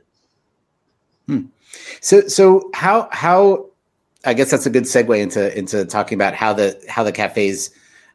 hmm. 1.27 1.41
so 2.01 2.22
so 2.27 2.69
how 2.74 3.07
how 3.12 3.65
i 4.25 4.34
guess 4.34 4.51
that's 4.51 4.65
a 4.65 4.69
good 4.69 4.84
segue 4.84 5.19
into 5.19 5.55
into 5.57 5.86
talking 5.86 6.15
about 6.15 6.34
how 6.34 6.53
the 6.53 6.79
how 6.89 7.03
the 7.03 7.12
cafes 7.12 7.69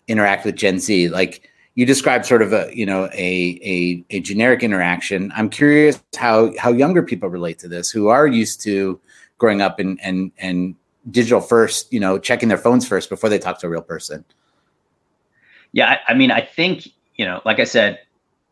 interact 0.08 0.44
with 0.44 0.56
gen 0.56 0.78
z 0.78 1.08
like 1.08 1.48
you 1.74 1.86
described 1.86 2.26
sort 2.26 2.42
of 2.42 2.52
a 2.52 2.70
you 2.74 2.84
know 2.84 3.06
a, 3.14 3.58
a 3.62 4.04
a 4.10 4.20
generic 4.20 4.62
interaction. 4.62 5.32
I'm 5.34 5.48
curious 5.48 6.02
how 6.16 6.56
how 6.58 6.72
younger 6.72 7.02
people 7.02 7.28
relate 7.28 7.58
to 7.60 7.68
this, 7.68 7.90
who 7.90 8.08
are 8.08 8.26
used 8.26 8.60
to 8.62 9.00
growing 9.38 9.62
up 9.62 9.78
and 9.78 9.98
and 10.02 10.32
and 10.38 10.74
digital 11.10 11.40
first, 11.40 11.92
you 11.92 11.98
know, 11.98 12.18
checking 12.18 12.48
their 12.48 12.58
phones 12.58 12.86
first 12.86 13.08
before 13.08 13.30
they 13.30 13.38
talk 13.38 13.58
to 13.60 13.66
a 13.66 13.70
real 13.70 13.82
person. 13.82 14.24
Yeah, 15.72 15.98
I, 16.06 16.12
I 16.12 16.14
mean, 16.14 16.30
I 16.30 16.42
think 16.42 16.88
you 17.16 17.24
know, 17.24 17.40
like 17.44 17.58
I 17.58 17.64
said, 17.64 18.00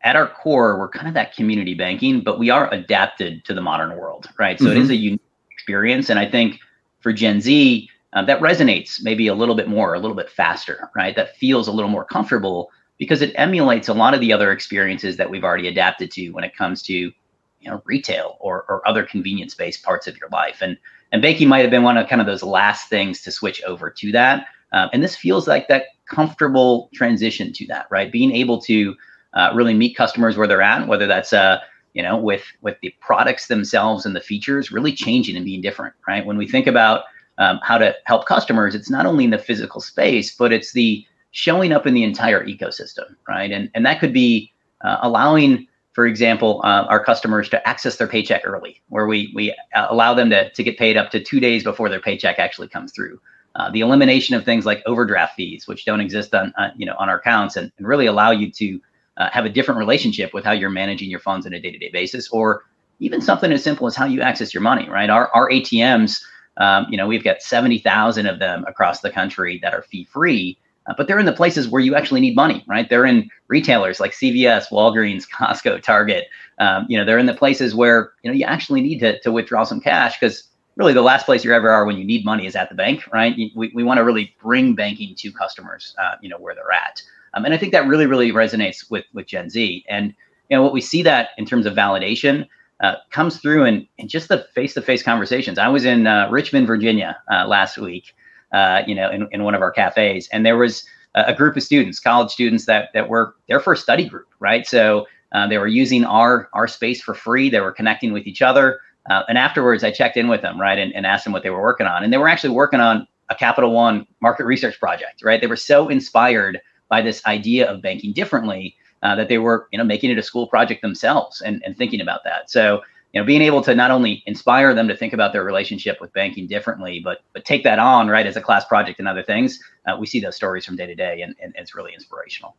at 0.03 0.15
our 0.15 0.27
core, 0.27 0.79
we're 0.79 0.89
kind 0.89 1.07
of 1.07 1.13
that 1.13 1.35
community 1.35 1.73
banking, 1.73 2.21
but 2.21 2.39
we 2.39 2.49
are 2.49 2.71
adapted 2.73 3.45
to 3.45 3.53
the 3.53 3.61
modern 3.61 3.95
world, 3.97 4.27
right? 4.39 4.57
So 4.57 4.65
mm-hmm. 4.65 4.77
it 4.77 4.81
is 4.81 4.89
a 4.89 4.95
unique 4.95 5.21
experience, 5.51 6.09
and 6.09 6.17
I 6.17 6.29
think 6.29 6.59
for 6.99 7.13
Gen 7.13 7.41
Z, 7.41 7.89
uh, 8.13 8.25
that 8.25 8.41
resonates 8.41 9.01
maybe 9.03 9.27
a 9.27 9.35
little 9.35 9.55
bit 9.55 9.67
more, 9.67 9.93
a 9.93 9.99
little 9.99 10.15
bit 10.15 10.29
faster, 10.29 10.89
right? 10.95 11.15
That 11.15 11.35
feels 11.37 11.67
a 11.67 11.71
little 11.71 11.89
more 11.89 12.03
comfortable 12.03 12.71
because 12.97 13.21
it 13.21 13.33
emulates 13.35 13.87
a 13.87 13.93
lot 13.93 14.13
of 14.13 14.19
the 14.19 14.31
other 14.31 14.51
experiences 14.51 15.17
that 15.17 15.29
we've 15.29 15.43
already 15.43 15.67
adapted 15.67 16.11
to 16.11 16.29
when 16.29 16.43
it 16.43 16.55
comes 16.55 16.81
to 16.83 16.93
you 16.93 17.69
know 17.69 17.81
retail 17.85 18.37
or, 18.39 18.65
or 18.67 18.87
other 18.87 19.03
convenience 19.03 19.53
based 19.53 19.83
parts 19.83 20.07
of 20.07 20.17
your 20.17 20.29
life 20.29 20.59
and 20.61 20.77
and 21.11 21.21
baking 21.21 21.47
might 21.47 21.59
have 21.59 21.71
been 21.71 21.83
one 21.83 21.97
of 21.97 22.07
kind 22.07 22.21
of 22.21 22.27
those 22.27 22.43
last 22.43 22.89
things 22.89 23.21
to 23.21 23.31
switch 23.31 23.61
over 23.63 23.89
to 23.89 24.11
that 24.11 24.47
um, 24.71 24.89
and 24.93 25.03
this 25.03 25.15
feels 25.15 25.47
like 25.47 25.67
that 25.67 25.85
comfortable 26.05 26.89
transition 26.93 27.53
to 27.53 27.65
that 27.67 27.87
right 27.89 28.11
being 28.11 28.31
able 28.31 28.59
to 28.59 28.95
uh, 29.33 29.51
really 29.53 29.73
meet 29.73 29.95
customers 29.95 30.37
where 30.37 30.47
they're 30.47 30.61
at 30.61 30.87
whether 30.87 31.07
that's 31.07 31.33
uh 31.33 31.59
you 31.93 32.01
know 32.01 32.17
with 32.17 32.43
with 32.61 32.77
the 32.81 32.93
products 32.99 33.47
themselves 33.47 34.05
and 34.05 34.15
the 34.15 34.21
features 34.21 34.71
really 34.71 34.93
changing 34.93 35.35
and 35.35 35.45
being 35.45 35.61
different 35.61 35.93
right 36.07 36.25
when 36.25 36.37
we 36.37 36.47
think 36.47 36.67
about 36.67 37.03
um, 37.37 37.59
how 37.63 37.77
to 37.77 37.95
help 38.05 38.25
customers 38.25 38.75
it's 38.75 38.89
not 38.89 39.05
only 39.05 39.23
in 39.23 39.29
the 39.29 39.37
physical 39.37 39.81
space 39.81 40.35
but 40.35 40.51
it's 40.51 40.73
the 40.73 41.05
showing 41.31 41.71
up 41.71 41.87
in 41.87 41.93
the 41.93 42.03
entire 42.03 42.45
ecosystem, 42.45 43.15
right? 43.27 43.51
And 43.51 43.69
and 43.73 43.85
that 43.85 43.99
could 43.99 44.13
be 44.13 44.53
uh, 44.81 44.97
allowing, 45.01 45.67
for 45.93 46.05
example, 46.05 46.61
uh, 46.63 46.85
our 46.87 47.03
customers 47.03 47.49
to 47.49 47.67
access 47.67 47.97
their 47.97 48.07
paycheck 48.07 48.43
early, 48.45 48.81
where 48.89 49.07
we 49.07 49.31
we 49.33 49.51
uh, 49.73 49.87
allow 49.89 50.13
them 50.13 50.29
to 50.29 50.51
to 50.51 50.63
get 50.63 50.77
paid 50.77 50.97
up 50.97 51.09
to 51.11 51.23
two 51.23 51.39
days 51.39 51.63
before 51.63 51.89
their 51.89 52.01
paycheck 52.01 52.37
actually 52.39 52.67
comes 52.67 52.91
through. 52.91 53.19
Uh, 53.55 53.69
the 53.71 53.81
elimination 53.81 54.33
of 54.33 54.45
things 54.45 54.65
like 54.65 54.81
overdraft 54.85 55.35
fees, 55.35 55.67
which 55.67 55.83
don't 55.83 56.01
exist 56.01 56.33
on 56.33 56.53
uh, 56.57 56.69
you 56.75 56.85
know 56.85 56.95
on 56.99 57.09
our 57.09 57.17
accounts, 57.17 57.55
and, 57.55 57.71
and 57.77 57.87
really 57.87 58.05
allow 58.05 58.31
you 58.31 58.51
to 58.51 58.79
uh, 59.21 59.29
have 59.31 59.45
a 59.45 59.49
different 59.49 59.77
relationship 59.77 60.33
with 60.33 60.43
how 60.43 60.51
you're 60.51 60.69
managing 60.69 61.09
your 61.09 61.19
funds 61.19 61.45
on 61.45 61.53
a 61.53 61.59
day-to-day 61.59 61.89
basis, 61.91 62.29
or 62.29 62.63
even 62.99 63.21
something 63.21 63.51
as 63.51 63.63
simple 63.63 63.87
as 63.87 63.95
how 63.95 64.05
you 64.05 64.21
access 64.21 64.53
your 64.53 64.61
money, 64.61 64.89
right? 64.89 65.09
Our 65.09 65.29
our 65.33 65.49
ATMs, 65.49 66.23
um, 66.57 66.87
you 66.89 66.97
know, 66.97 67.07
we've 67.07 67.23
got 67.23 67.41
seventy 67.41 67.79
thousand 67.79 68.25
of 68.27 68.39
them 68.39 68.65
across 68.67 69.01
the 69.01 69.11
country 69.11 69.59
that 69.61 69.73
are 69.73 69.83
fee-free 69.83 70.57
uh, 70.87 70.93
but 70.97 71.07
they're 71.07 71.19
in 71.19 71.25
the 71.25 71.33
places 71.33 71.69
where 71.69 71.81
you 71.81 71.95
actually 71.95 72.21
need 72.21 72.35
money, 72.35 72.63
right? 72.67 72.89
They're 72.89 73.05
in 73.05 73.29
retailers 73.47 73.99
like 73.99 74.11
CVS, 74.11 74.69
Walgreens, 74.69 75.27
Costco, 75.35 75.81
Target. 75.81 76.27
Um, 76.57 76.85
you 76.89 76.97
know, 76.97 77.05
they're 77.05 77.19
in 77.19 77.27
the 77.27 77.33
places 77.33 77.75
where 77.75 78.13
you 78.23 78.31
know 78.31 78.35
you 78.35 78.45
actually 78.45 78.81
need 78.81 78.99
to 78.99 79.19
to 79.21 79.31
withdraw 79.31 79.63
some 79.63 79.79
cash 79.79 80.19
because 80.19 80.43
really 80.75 80.93
the 80.93 81.01
last 81.01 81.25
place 81.25 81.43
you 81.43 81.53
ever 81.53 81.69
are 81.69 81.85
when 81.85 81.97
you 81.97 82.05
need 82.05 82.25
money 82.25 82.45
is 82.45 82.55
at 82.55 82.69
the 82.69 82.75
bank, 82.75 83.03
right? 83.11 83.35
We, 83.55 83.71
we 83.75 83.83
want 83.83 83.97
to 83.97 84.03
really 84.03 84.35
bring 84.41 84.73
banking 84.73 85.15
to 85.15 85.31
customers, 85.31 85.93
uh, 86.01 86.15
you 86.21 86.29
know, 86.29 86.37
where 86.37 86.55
they're 86.55 86.71
at. 86.71 87.01
Um, 87.33 87.45
and 87.45 87.53
I 87.53 87.57
think 87.57 87.71
that 87.71 87.87
really, 87.87 88.05
really 88.05 88.31
resonates 88.31 88.89
with, 88.89 89.05
with 89.13 89.27
Gen 89.27 89.49
Z. 89.49 89.85
And, 89.87 90.13
you 90.49 90.57
know, 90.57 90.63
what 90.63 90.73
we 90.73 90.81
see 90.81 91.01
that 91.03 91.29
in 91.37 91.45
terms 91.45 91.65
of 91.65 91.73
validation 91.73 92.47
uh, 92.81 92.95
comes 93.11 93.37
through 93.37 93.65
in, 93.65 93.87
in 93.97 94.07
just 94.07 94.27
the 94.27 94.45
face-to-face 94.53 95.03
conversations. 95.03 95.57
I 95.57 95.67
was 95.67 95.85
in 95.85 96.07
uh, 96.07 96.29
Richmond, 96.31 96.67
Virginia 96.67 97.17
uh, 97.31 97.47
last 97.47 97.77
week, 97.77 98.13
uh, 98.51 98.81
you 98.87 98.95
know, 98.95 99.09
in, 99.09 99.27
in 99.31 99.43
one 99.43 99.55
of 99.55 99.61
our 99.61 99.71
cafes, 99.71 100.27
and 100.31 100.45
there 100.45 100.57
was 100.57 100.83
a, 101.15 101.33
group 101.33 101.55
of 101.55 101.63
students, 101.63 101.99
college 101.99 102.31
students 102.31 102.65
that, 102.65 102.89
that 102.93 103.09
were 103.09 103.35
there 103.47 103.59
for 103.59 103.73
a 103.73 103.77
study 103.77 104.07
group, 104.07 104.27
right? 104.39 104.65
So 104.65 105.07
uh, 105.31 105.47
they 105.47 105.57
were 105.57 105.67
using 105.67 106.05
our, 106.05 106.49
our 106.53 106.67
space 106.67 107.01
for 107.01 107.13
free. 107.13 107.49
They 107.49 107.59
were 107.59 107.71
connecting 107.71 108.13
with 108.13 108.27
each 108.27 108.41
other. 108.41 108.79
Uh, 109.09 109.23
and 109.27 109.37
afterwards, 109.37 109.83
I 109.83 109.91
checked 109.91 110.17
in 110.17 110.27
with 110.27 110.41
them, 110.41 110.59
right, 110.59 110.77
and, 110.77 110.93
and 110.93 111.05
asked 111.05 111.23
them 111.23 111.33
what 111.33 111.43
they 111.43 111.49
were 111.49 111.61
working 111.61 111.87
on. 111.87 112.03
And 112.03 112.13
they 112.13 112.17
were 112.17 112.27
actually 112.27 112.53
working 112.53 112.79
on 112.79 113.07
a 113.29 113.35
Capital 113.35 113.71
One 113.71 114.05
market 114.21 114.45
research 114.45 114.79
project, 114.79 115.23
right? 115.23 115.39
They 115.39 115.47
were 115.47 115.55
so 115.55 115.87
inspired 115.87 116.59
by 116.91 117.01
this 117.01 117.25
idea 117.25 117.71
of 117.71 117.81
banking 117.81 118.11
differently 118.11 118.75
uh, 119.01 119.15
that 119.15 119.29
they 119.29 119.37
were, 119.37 119.69
you 119.71 119.77
know, 119.77 119.83
making 119.83 120.11
it 120.11 120.17
a 120.17 120.21
school 120.21 120.45
project 120.45 120.81
themselves 120.81 121.41
and, 121.41 121.63
and 121.65 121.75
thinking 121.77 122.01
about 122.01 122.23
that. 122.25 122.51
So, 122.51 122.81
you 123.13 123.19
know, 123.19 123.25
being 123.25 123.41
able 123.41 123.61
to 123.63 123.73
not 123.73 123.91
only 123.91 124.21
inspire 124.25 124.73
them 124.73 124.89
to 124.89 124.95
think 124.95 125.13
about 125.13 125.31
their 125.31 125.45
relationship 125.45 125.99
with 126.01 126.11
banking 126.13 126.47
differently, 126.47 126.99
but 127.03 127.23
but 127.33 127.45
take 127.45 127.63
that 127.63 127.79
on, 127.79 128.09
right, 128.09 128.27
as 128.27 128.35
a 128.35 128.41
class 128.41 128.65
project 128.65 128.99
and 128.99 129.07
other 129.07 129.23
things. 129.23 129.59
Uh, 129.87 129.95
we 129.97 130.05
see 130.05 130.19
those 130.19 130.35
stories 130.35 130.65
from 130.65 130.75
day 130.75 130.85
to 130.85 130.95
day, 130.95 131.21
and, 131.21 131.33
and 131.41 131.55
it's 131.55 131.73
really 131.73 131.93
inspirational. 131.93 132.55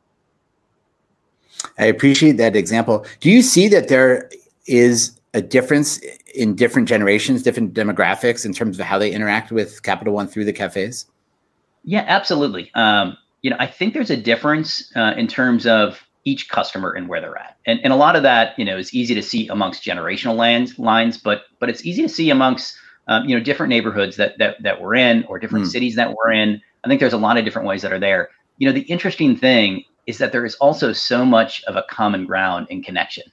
I 1.78 1.84
appreciate 1.84 2.38
that 2.38 2.56
example. 2.56 3.06
Do 3.20 3.30
you 3.30 3.42
see 3.42 3.68
that 3.68 3.88
there 3.88 4.30
is 4.66 5.18
a 5.34 5.42
difference 5.42 6.00
in 6.34 6.54
different 6.54 6.88
generations, 6.88 7.42
different 7.42 7.74
demographics 7.74 8.44
in 8.44 8.52
terms 8.52 8.80
of 8.80 8.86
how 8.86 8.98
they 8.98 9.12
interact 9.12 9.52
with 9.52 9.82
Capital 9.82 10.14
One 10.14 10.26
through 10.26 10.46
the 10.46 10.52
cafes? 10.52 11.06
Yeah, 11.84 12.04
absolutely. 12.06 12.70
Um, 12.74 13.16
you 13.42 13.50
know, 13.50 13.56
I 13.58 13.66
think 13.66 13.92
there's 13.92 14.10
a 14.10 14.16
difference 14.16 14.90
uh, 14.96 15.14
in 15.16 15.26
terms 15.26 15.66
of 15.66 16.00
each 16.24 16.48
customer 16.48 16.92
and 16.92 17.08
where 17.08 17.20
they're 17.20 17.36
at, 17.36 17.58
and 17.66 17.80
and 17.82 17.92
a 17.92 17.96
lot 17.96 18.16
of 18.16 18.22
that, 18.22 18.58
you 18.58 18.64
know, 18.64 18.78
is 18.78 18.94
easy 18.94 19.14
to 19.14 19.22
see 19.22 19.48
amongst 19.48 19.84
generational 19.84 20.36
lines 20.36 20.78
lines, 20.78 21.18
but 21.18 21.42
but 21.58 21.68
it's 21.68 21.84
easy 21.84 22.02
to 22.02 22.08
see 22.08 22.30
amongst 22.30 22.76
um, 23.08 23.28
you 23.28 23.36
know 23.36 23.42
different 23.42 23.70
neighborhoods 23.70 24.16
that 24.16 24.38
that 24.38 24.62
that 24.62 24.80
we're 24.80 24.94
in 24.94 25.24
or 25.24 25.38
different 25.38 25.66
mm. 25.66 25.70
cities 25.70 25.96
that 25.96 26.14
we're 26.14 26.32
in. 26.32 26.60
I 26.84 26.88
think 26.88 27.00
there's 27.00 27.12
a 27.12 27.18
lot 27.18 27.36
of 27.36 27.44
different 27.44 27.68
ways 27.68 27.82
that 27.82 27.92
are 27.92 27.98
there. 27.98 28.30
You 28.58 28.68
know, 28.68 28.72
the 28.72 28.82
interesting 28.82 29.36
thing 29.36 29.84
is 30.06 30.18
that 30.18 30.32
there 30.32 30.44
is 30.44 30.54
also 30.56 30.92
so 30.92 31.24
much 31.24 31.62
of 31.64 31.76
a 31.76 31.84
common 31.88 32.26
ground 32.26 32.66
and 32.70 32.84
connection, 32.84 33.24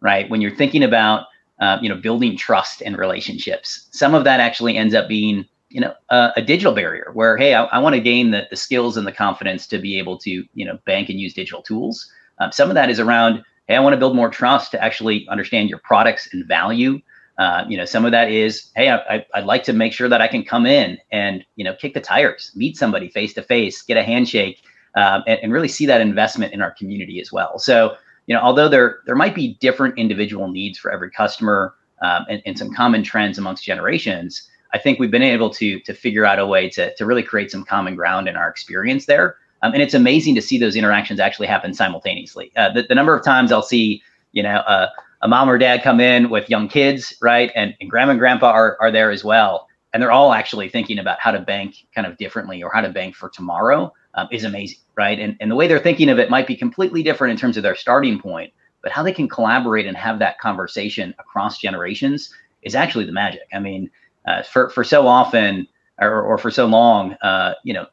right? 0.00 0.28
When 0.28 0.40
you're 0.40 0.54
thinking 0.54 0.84
about 0.84 1.26
uh, 1.60 1.78
you 1.82 1.88
know 1.88 1.96
building 1.96 2.36
trust 2.36 2.82
and 2.82 2.96
relationships, 2.96 3.88
some 3.90 4.14
of 4.14 4.24
that 4.24 4.38
actually 4.38 4.76
ends 4.76 4.94
up 4.94 5.08
being 5.08 5.46
you 5.76 5.82
know 5.82 5.92
a, 6.08 6.40
digital 6.40 6.72
barrier 6.72 7.10
where 7.12 7.36
hey, 7.36 7.52
I, 7.52 7.64
I 7.64 7.78
want 7.80 7.94
to 7.94 8.00
gain 8.00 8.30
the, 8.30 8.46
the 8.48 8.56
skills 8.56 8.96
and 8.96 9.06
the 9.06 9.12
confidence 9.12 9.66
to 9.66 9.78
be 9.78 9.98
able 9.98 10.16
to 10.20 10.42
you 10.54 10.64
know 10.64 10.78
bank 10.86 11.10
and 11.10 11.20
use 11.20 11.34
digital 11.34 11.60
tools. 11.60 12.10
Um, 12.38 12.50
some 12.50 12.70
of 12.70 12.74
that 12.76 12.88
is 12.88 12.98
around 12.98 13.44
hey, 13.68 13.76
I 13.76 13.80
want 13.80 13.92
to 13.92 13.98
build 13.98 14.16
more 14.16 14.30
trust 14.30 14.70
to 14.70 14.82
actually 14.82 15.28
understand 15.28 15.68
your 15.68 15.80
products 15.80 16.30
and 16.32 16.46
value. 16.46 17.02
Uh, 17.36 17.64
you 17.68 17.76
know, 17.76 17.84
some 17.84 18.06
of 18.06 18.12
that 18.12 18.30
is, 18.30 18.70
hey, 18.74 18.88
I, 18.88 19.26
would 19.34 19.44
like 19.44 19.64
to 19.64 19.74
make 19.74 19.92
sure 19.92 20.08
that 20.08 20.22
I 20.22 20.28
can 20.28 20.44
come 20.44 20.64
in 20.64 20.96
and 21.12 21.44
you 21.56 21.64
know 21.64 21.74
kick 21.74 21.92
the 21.92 22.00
tires, 22.00 22.52
meet 22.54 22.78
somebody 22.78 23.10
face 23.10 23.34
to 23.34 23.42
face, 23.42 23.82
get 23.82 23.98
a 23.98 24.02
handshake, 24.02 24.62
um, 24.94 25.24
and, 25.26 25.38
and, 25.42 25.52
really 25.52 25.68
see 25.68 25.84
that 25.84 26.00
investment 26.00 26.54
in 26.54 26.62
our 26.62 26.70
community 26.70 27.20
as 27.20 27.30
well. 27.30 27.58
So, 27.58 27.96
you 28.26 28.34
know, 28.34 28.40
although 28.40 28.70
there 28.70 29.00
there 29.04 29.14
might 29.14 29.34
be 29.34 29.58
different 29.60 29.98
individual 29.98 30.48
needs 30.48 30.78
for 30.78 30.90
every 30.90 31.10
customer 31.10 31.74
um, 32.00 32.24
and, 32.30 32.40
and 32.46 32.58
some 32.58 32.72
common 32.72 33.02
trends 33.02 33.36
amongst 33.36 33.62
generations, 33.62 34.48
I 34.72 34.78
think 34.78 34.98
we've 34.98 35.10
been 35.10 35.22
able 35.22 35.50
to 35.50 35.80
to 35.80 35.94
figure 35.94 36.24
out 36.24 36.38
a 36.38 36.46
way 36.46 36.68
to 36.70 36.94
to 36.94 37.06
really 37.06 37.22
create 37.22 37.50
some 37.50 37.64
common 37.64 37.94
ground 37.94 38.28
in 38.28 38.36
our 38.36 38.48
experience 38.48 39.06
there. 39.06 39.36
Um, 39.62 39.72
and 39.72 39.82
it's 39.82 39.94
amazing 39.94 40.34
to 40.34 40.42
see 40.42 40.58
those 40.58 40.76
interactions 40.76 41.18
actually 41.18 41.46
happen 41.46 41.72
simultaneously. 41.72 42.52
Uh, 42.56 42.72
the, 42.72 42.82
the 42.82 42.94
number 42.94 43.16
of 43.16 43.24
times 43.24 43.50
I'll 43.50 43.62
see, 43.62 44.02
you 44.32 44.42
know, 44.42 44.56
uh, 44.56 44.88
a 45.22 45.28
mom 45.28 45.48
or 45.48 45.56
dad 45.56 45.82
come 45.82 45.98
in 45.98 46.28
with 46.28 46.50
young 46.50 46.68
kids, 46.68 47.14
right, 47.22 47.50
and, 47.54 47.74
and 47.80 47.88
grandma 47.88 48.10
and 48.10 48.20
grandpa 48.20 48.50
are 48.50 48.76
are 48.80 48.90
there 48.90 49.10
as 49.10 49.24
well, 49.24 49.66
and 49.92 50.02
they're 50.02 50.12
all 50.12 50.32
actually 50.34 50.68
thinking 50.68 50.98
about 50.98 51.18
how 51.20 51.30
to 51.30 51.40
bank 51.40 51.86
kind 51.94 52.06
of 52.06 52.16
differently 52.18 52.62
or 52.62 52.70
how 52.72 52.82
to 52.82 52.90
bank 52.90 53.14
for 53.14 53.30
tomorrow 53.30 53.92
um, 54.16 54.28
is 54.30 54.44
amazing, 54.44 54.78
right? 54.96 55.18
And, 55.18 55.36
and 55.40 55.50
the 55.50 55.54
way 55.54 55.66
they're 55.68 55.78
thinking 55.78 56.08
of 56.08 56.18
it 56.18 56.30
might 56.30 56.46
be 56.46 56.56
completely 56.56 57.02
different 57.02 57.32
in 57.32 57.38
terms 57.38 57.56
of 57.56 57.62
their 57.62 57.76
starting 57.76 58.18
point, 58.20 58.52
but 58.82 58.92
how 58.92 59.02
they 59.02 59.12
can 59.12 59.28
collaborate 59.28 59.86
and 59.86 59.96
have 59.96 60.18
that 60.18 60.38
conversation 60.38 61.14
across 61.18 61.58
generations 61.58 62.32
is 62.62 62.74
actually 62.74 63.04
the 63.04 63.12
magic. 63.12 63.42
I 63.52 63.58
mean, 63.58 63.90
uh, 64.26 64.42
for, 64.42 64.70
for 64.70 64.84
so 64.84 65.06
often 65.06 65.66
or, 66.00 66.22
or 66.22 66.38
for 66.38 66.50
so 66.50 66.66
long, 66.66 67.14
uh, 67.22 67.54
you 67.64 67.72
know, 67.72 67.86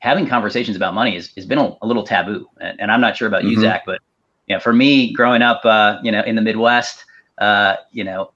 having 0.00 0.26
conversations 0.26 0.76
about 0.76 0.94
money 0.94 1.14
has, 1.14 1.28
has 1.36 1.46
been 1.46 1.58
a, 1.58 1.76
a 1.82 1.86
little 1.86 2.04
taboo. 2.04 2.48
And, 2.60 2.80
and, 2.80 2.92
I'm 2.92 3.00
not 3.00 3.16
sure 3.16 3.28
about 3.28 3.42
mm-hmm. 3.42 3.52
you, 3.52 3.60
Zach, 3.60 3.82
but 3.86 4.00
you 4.46 4.54
know, 4.54 4.60
for 4.60 4.72
me 4.72 5.12
growing 5.12 5.42
up, 5.42 5.64
uh, 5.64 5.98
you 6.02 6.12
know, 6.12 6.22
in 6.22 6.36
the 6.36 6.42
Midwest, 6.42 7.04
uh, 7.38 7.76
you 7.92 8.04
know, 8.04 8.32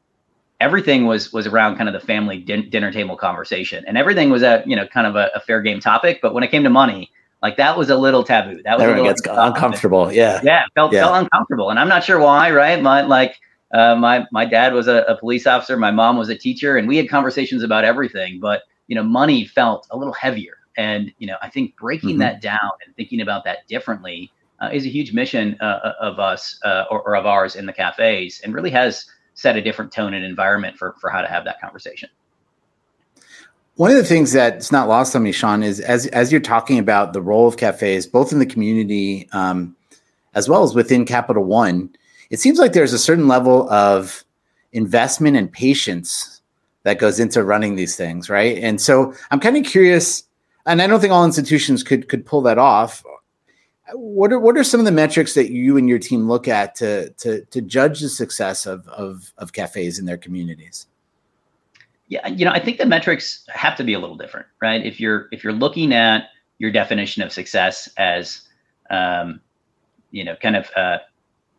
everything 0.61 1.07
was 1.07 1.33
was 1.33 1.47
around 1.47 1.77
kind 1.77 1.89
of 1.89 1.93
the 1.93 2.07
family 2.07 2.39
din- 2.39 2.69
dinner 2.71 2.93
table 2.93 3.17
conversation, 3.17 3.85
and 3.87 3.97
everything 3.97 4.31
was 4.31 4.43
a 4.43 4.63
you 4.67 4.77
know 4.77 4.87
kind 4.87 5.07
of 5.07 5.17
a, 5.17 5.31
a, 5.35 5.41
fair 5.41 5.63
game 5.63 5.81
topic. 5.81 6.19
But 6.21 6.35
when 6.35 6.43
it 6.43 6.51
came 6.51 6.65
to 6.65 6.71
money, 6.71 7.11
like 7.43 7.57
that 7.57 7.77
was 7.77 7.91
a 7.91 7.97
little 7.97 8.23
taboo. 8.23 8.63
That 8.65 8.77
was 8.79 8.83
Everyone 8.87 9.09
gets 9.09 9.23
uncomfortable. 9.27 10.13
Yeah. 10.13 10.41
Yeah. 10.43 10.65
Felt, 10.75 10.93
yeah. 10.93 11.05
felt 11.05 11.17
uncomfortable. 11.17 11.71
And 11.71 11.79
I'm 11.79 11.89
not 11.89 12.05
sure 12.05 12.19
why, 12.19 12.51
right? 12.51 12.81
My, 12.83 13.03
like, 13.03 13.41
uh, 13.73 13.95
my, 13.95 14.27
my 14.33 14.45
dad 14.45 14.73
was 14.73 14.89
a, 14.89 15.03
a, 15.03 15.17
police 15.17 15.47
officer. 15.47 15.77
My 15.77 15.91
mom 15.91 16.17
was 16.17 16.29
a 16.29 16.37
teacher 16.37 16.77
and 16.77 16.89
we 16.89 16.97
had 16.97 17.09
conversations 17.09 17.63
about 17.63 17.85
everything, 17.85 18.41
but 18.41 18.63
you 18.89 18.97
know, 18.97 19.03
money 19.03 19.45
felt 19.45 19.87
a 19.91 19.97
little 19.97 20.13
heavier. 20.13 20.57
And, 20.77 21.13
you 21.19 21.27
know, 21.27 21.37
I 21.43 21.49
think 21.51 21.77
breaking 21.77 22.11
mm-hmm. 22.11 22.19
that 22.21 22.41
down 22.41 22.71
and 22.85 22.95
thinking 22.97 23.21
about 23.21 23.45
that 23.45 23.67
differently 23.69 24.33
uh, 24.61 24.71
is 24.73 24.85
a 24.85 24.89
huge 24.89 25.13
mission 25.13 25.57
uh, 25.61 25.65
uh 25.65 25.93
of 26.01 26.19
us 26.19 26.59
uh, 26.65 26.85
or, 26.91 27.03
or 27.03 27.17
of 27.17 27.27
ours 27.27 27.57
in 27.57 27.67
the 27.67 27.73
cafes 27.73 28.41
and 28.43 28.55
really 28.55 28.71
has 28.71 29.07
set 29.35 29.57
a 29.57 29.63
different 29.63 29.93
tone 29.93 30.15
and 30.15 30.25
environment 30.25 30.77
for, 30.77 30.97
for 31.01 31.09
how 31.09 31.23
to 31.23 31.29
have 31.29 31.45
that 31.45 31.61
conversation. 31.61 32.09
One 33.77 33.91
of 33.91 33.97
the 33.97 34.05
things 34.05 34.33
that's 34.33 34.71
not 34.71 34.89
lost 34.89 35.17
on 35.17 35.23
me, 35.23 35.33
Shaun, 35.33 35.63
is 35.63 35.81
as 35.81 36.07
as 36.09 36.31
you're 36.31 36.41
talking 36.41 36.79
about 36.79 37.15
the 37.15 37.23
role 37.23 37.49
of 37.49 37.57
cafes, 37.57 38.07
both 38.07 38.33
in 38.33 38.39
the 38.39 38.45
community 38.45 39.29
um, 39.33 39.75
as 40.35 40.49
well 40.49 40.63
as 40.63 40.75
within 40.75 41.07
Capital 41.07 41.45
One, 41.45 41.91
it 42.31 42.41
seems 42.41 42.59
like 42.59 42.73
there's 42.73 42.93
a 42.93 42.99
certain 42.99 43.29
level 43.29 43.71
of 43.71 44.25
investment 44.73 45.37
and 45.37 45.53
patience 45.53 46.41
that 46.85 46.99
goes 46.99 47.21
into 47.21 47.45
running 47.45 47.75
these 47.75 47.97
things, 47.97 48.31
right? 48.31 48.57
And 48.59 48.81
so 48.81 49.13
I'm 49.31 49.41
kind 49.41 49.57
of 49.57 49.65
curious, 49.65 50.25
and 50.65 50.81
I 50.81 50.87
don't 50.87 51.01
think 51.01 51.13
all 51.13 51.25
institutions 51.25 51.83
could 51.83 52.09
could 52.09 52.25
pull 52.25 52.41
that 52.43 52.59
off. 52.59 53.05
What 53.93 54.33
are 54.33 54.39
what 54.39 54.57
are 54.57 54.65
some 54.65 54.81
of 54.81 54.87
the 54.87 54.93
metrics 54.93 55.35
that 55.35 55.51
you 55.51 55.77
and 55.77 55.89
your 55.89 55.99
team 55.99 56.29
look 56.29 56.49
at 56.49 56.75
to 56.77 57.11
to 57.11 57.45
to 57.47 57.61
judge 57.61 58.01
the 58.01 58.09
success 58.09 58.65
of 58.65 58.87
of, 58.89 59.33
of 59.39 59.53
cafes 59.53 59.99
in 59.99 60.07
their 60.07 60.17
communities? 60.17 60.87
Yeah, 62.09 62.27
you 62.27 62.45
know, 62.45 62.51
I 62.51 62.59
think 62.59 62.79
the 62.79 62.87
metrics 62.87 63.45
have 63.49 63.77
to 63.77 63.85
be 63.85 63.95
a 63.95 63.99
little 63.99 64.17
different, 64.17 64.47
right? 64.63 64.85
If 64.85 65.01
you're 65.01 65.29
if 65.33 65.45
you're 65.45 65.53
looking 65.53 65.93
at 65.93 66.29
your 66.59 66.71
definition 66.71 67.23
of 67.23 67.33
success 67.33 67.89
as, 67.97 68.43
um, 68.91 69.41
you 70.11 70.25
know, 70.25 70.37
kind 70.37 70.57
of 70.57 70.71
uh, 70.77 70.99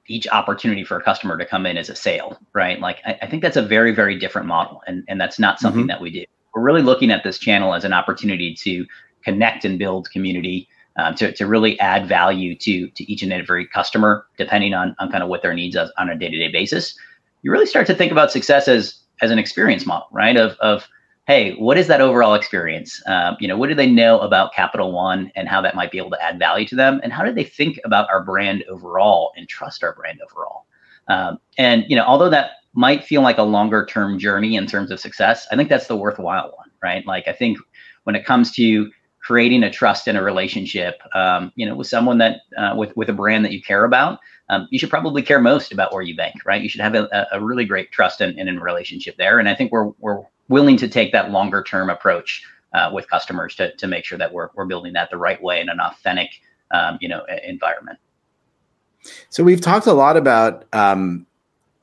each 0.07 0.27
opportunity 0.29 0.83
for 0.83 0.97
a 0.97 1.03
customer 1.03 1.37
to 1.37 1.45
come 1.45 1.65
in 1.65 1.77
as 1.77 1.89
a 1.89 1.95
sale, 1.95 2.37
right? 2.53 2.79
Like 2.79 2.99
I, 3.05 3.19
I 3.21 3.27
think 3.27 3.41
that's 3.41 3.57
a 3.57 3.61
very 3.61 3.93
very 3.93 4.17
different 4.17 4.47
model, 4.47 4.81
and 4.87 5.03
and 5.07 5.19
that's 5.19 5.39
not 5.39 5.59
something 5.59 5.81
mm-hmm. 5.81 5.87
that 5.87 6.01
we 6.01 6.11
do. 6.11 6.25
We're 6.53 6.63
really 6.63 6.81
looking 6.81 7.11
at 7.11 7.23
this 7.23 7.39
channel 7.39 7.73
as 7.73 7.85
an 7.85 7.93
opportunity 7.93 8.53
to 8.55 8.85
connect 9.23 9.65
and 9.65 9.77
build 9.79 10.09
community. 10.11 10.67
Um, 10.97 11.15
to, 11.15 11.31
to 11.31 11.47
really 11.47 11.79
add 11.79 12.09
value 12.09 12.53
to 12.53 12.89
to 12.89 13.09
each 13.09 13.23
and 13.23 13.31
every 13.31 13.65
customer, 13.65 14.25
depending 14.37 14.73
on, 14.73 14.93
on 14.99 15.09
kind 15.09 15.23
of 15.23 15.29
what 15.29 15.41
their 15.41 15.53
needs 15.53 15.77
are 15.77 15.87
on 15.97 16.09
a 16.09 16.17
day 16.17 16.29
to 16.29 16.37
day 16.37 16.49
basis, 16.51 16.99
you 17.43 17.51
really 17.51 17.65
start 17.65 17.87
to 17.87 17.95
think 17.95 18.11
about 18.11 18.29
success 18.29 18.67
as 18.67 18.99
as 19.21 19.31
an 19.31 19.39
experience 19.39 19.85
model, 19.85 20.09
right? 20.11 20.35
Of 20.35 20.57
of 20.59 20.89
hey, 21.32 21.54
what 21.54 21.78
is 21.78 21.88
that 21.88 22.02
overall 22.02 22.34
experience? 22.34 23.02
Um, 23.08 23.38
you 23.39 23.48
know, 23.48 23.58
what 23.58 23.70
do 23.70 23.76
they 23.76 23.89
know 23.89 24.20
about 24.20 24.54
Capital 24.54 24.91
One 24.91 25.32
and 25.36 25.48
how 25.48 25.62
that 25.62 25.76
might 25.76 25.89
be 25.89 25.98
able 25.98 26.10
to 26.10 26.22
add 26.22 26.38
value 26.38 26.67
to 26.67 26.76
them, 26.76 27.00
and 27.04 27.13
how 27.13 27.24
do 27.24 27.32
they 27.32 27.46
think 27.46 27.80
about 27.86 28.10
our 28.10 28.22
brand 28.22 28.65
overall 28.70 29.32
and 29.38 29.48
trust 29.48 29.82
our 29.82 29.96
brand 29.96 30.20
overall? 30.22 30.65
Um, 31.08 31.39
and 31.58 31.86
you 31.88 31.96
know, 31.96 32.04
although 32.04 32.30
that 32.30 32.52
might 32.74 33.06
feel 33.06 33.22
like 33.22 33.38
a 33.38 33.44
longer 33.44 33.86
term 33.86 34.20
journey 34.20 34.58
in 34.58 34.67
terms 34.67 34.91
of 34.91 35.00
success, 35.00 35.48
I 35.52 35.56
think 35.56 35.70
that's 35.70 35.88
the 35.88 35.96
worthwhile 35.96 36.52
one, 36.58 36.70
right? 36.84 37.06
Like 37.06 37.30
I 37.30 37.34
think 37.34 37.58
when 38.04 38.17
it 38.17 38.26
comes 38.26 38.52
to 38.54 38.91
creating 39.22 39.63
a 39.63 39.72
trust 39.72 40.10
in 40.10 40.17
a 40.17 40.24
relationship, 40.24 41.00
um, 41.15 41.54
you 41.56 41.65
know, 41.65 41.76
with 41.76 41.88
someone 41.88 42.17
that 42.17 42.41
uh, 42.58 42.74
with 42.76 42.91
with 42.98 43.08
a 43.08 43.13
brand 43.13 43.46
that 43.46 43.54
you 43.54 43.62
care 43.62 43.86
about, 43.86 44.20
um, 44.50 44.67
you 44.70 44.78
should 44.78 44.89
probably 44.89 45.22
care 45.22 45.39
most 45.39 45.72
about 45.72 45.94
where 45.94 46.02
you 46.02 46.13
bank, 46.13 46.36
right? 46.44 46.62
You 46.62 46.67
should 46.67 46.82
have 46.82 46.96
a, 46.96 47.28
a 47.32 47.39
really 47.39 47.63
great 47.63 47.89
trust 47.94 48.20
and, 48.20 48.38
in, 48.38 48.50
in 48.50 48.60
relationship 48.60 49.15
there. 49.15 49.39
And 49.39 49.48
I 49.48 49.56
think 49.56 49.72
we're 49.72 49.91
we're 50.00 50.24
willing 50.51 50.77
to 50.77 50.87
take 50.87 51.11
that 51.13 51.31
longer 51.31 51.63
term 51.63 51.89
approach 51.89 52.43
uh, 52.73 52.91
with 52.93 53.09
customers 53.09 53.55
to 53.55 53.75
to 53.77 53.87
make 53.87 54.05
sure 54.05 54.17
that 54.17 54.31
we're 54.31 54.49
we're 54.53 54.65
building 54.65 54.93
that 54.93 55.09
the 55.09 55.17
right 55.17 55.41
way 55.41 55.59
in 55.59 55.69
an 55.69 55.79
authentic, 55.79 56.29
um, 56.71 56.97
you 57.01 57.09
know, 57.09 57.25
environment. 57.43 57.97
So 59.29 59.43
we've 59.43 59.61
talked 59.61 59.87
a 59.87 59.93
lot 59.93 60.15
about 60.15 60.65
um, 60.73 61.25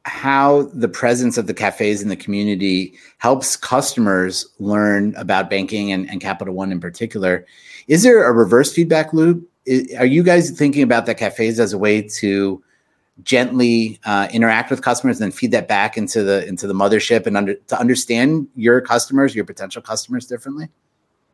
how 0.04 0.62
the 0.72 0.88
presence 0.88 1.36
of 1.36 1.46
the 1.48 1.54
cafes 1.54 2.00
in 2.00 2.08
the 2.08 2.16
community 2.16 2.94
helps 3.18 3.56
customers 3.56 4.46
learn 4.60 5.14
about 5.16 5.50
banking 5.50 5.90
and, 5.90 6.08
and 6.08 6.20
Capital 6.20 6.54
One 6.54 6.70
in 6.70 6.80
particular. 6.80 7.44
Is 7.88 8.02
there 8.02 8.24
a 8.24 8.32
reverse 8.32 8.72
feedback 8.72 9.12
loop? 9.12 9.48
Are 9.98 10.06
you 10.06 10.22
guys 10.22 10.50
thinking 10.50 10.82
about 10.82 11.06
the 11.06 11.14
cafes 11.14 11.58
as 11.58 11.72
a 11.72 11.78
way 11.78 12.02
to 12.02 12.62
gently 13.22 14.00
uh, 14.04 14.28
interact 14.32 14.70
with 14.70 14.82
customers 14.82 15.20
and 15.20 15.30
then 15.30 15.36
feed 15.36 15.50
that 15.50 15.68
back 15.68 15.96
into 15.96 16.22
the 16.22 16.46
into 16.46 16.66
the 16.66 16.74
mothership 16.74 17.26
and 17.26 17.36
under, 17.36 17.54
to 17.54 17.78
understand 17.78 18.48
your 18.54 18.80
customers, 18.80 19.34
your 19.34 19.44
potential 19.44 19.82
customers 19.82 20.26
differently? 20.26 20.68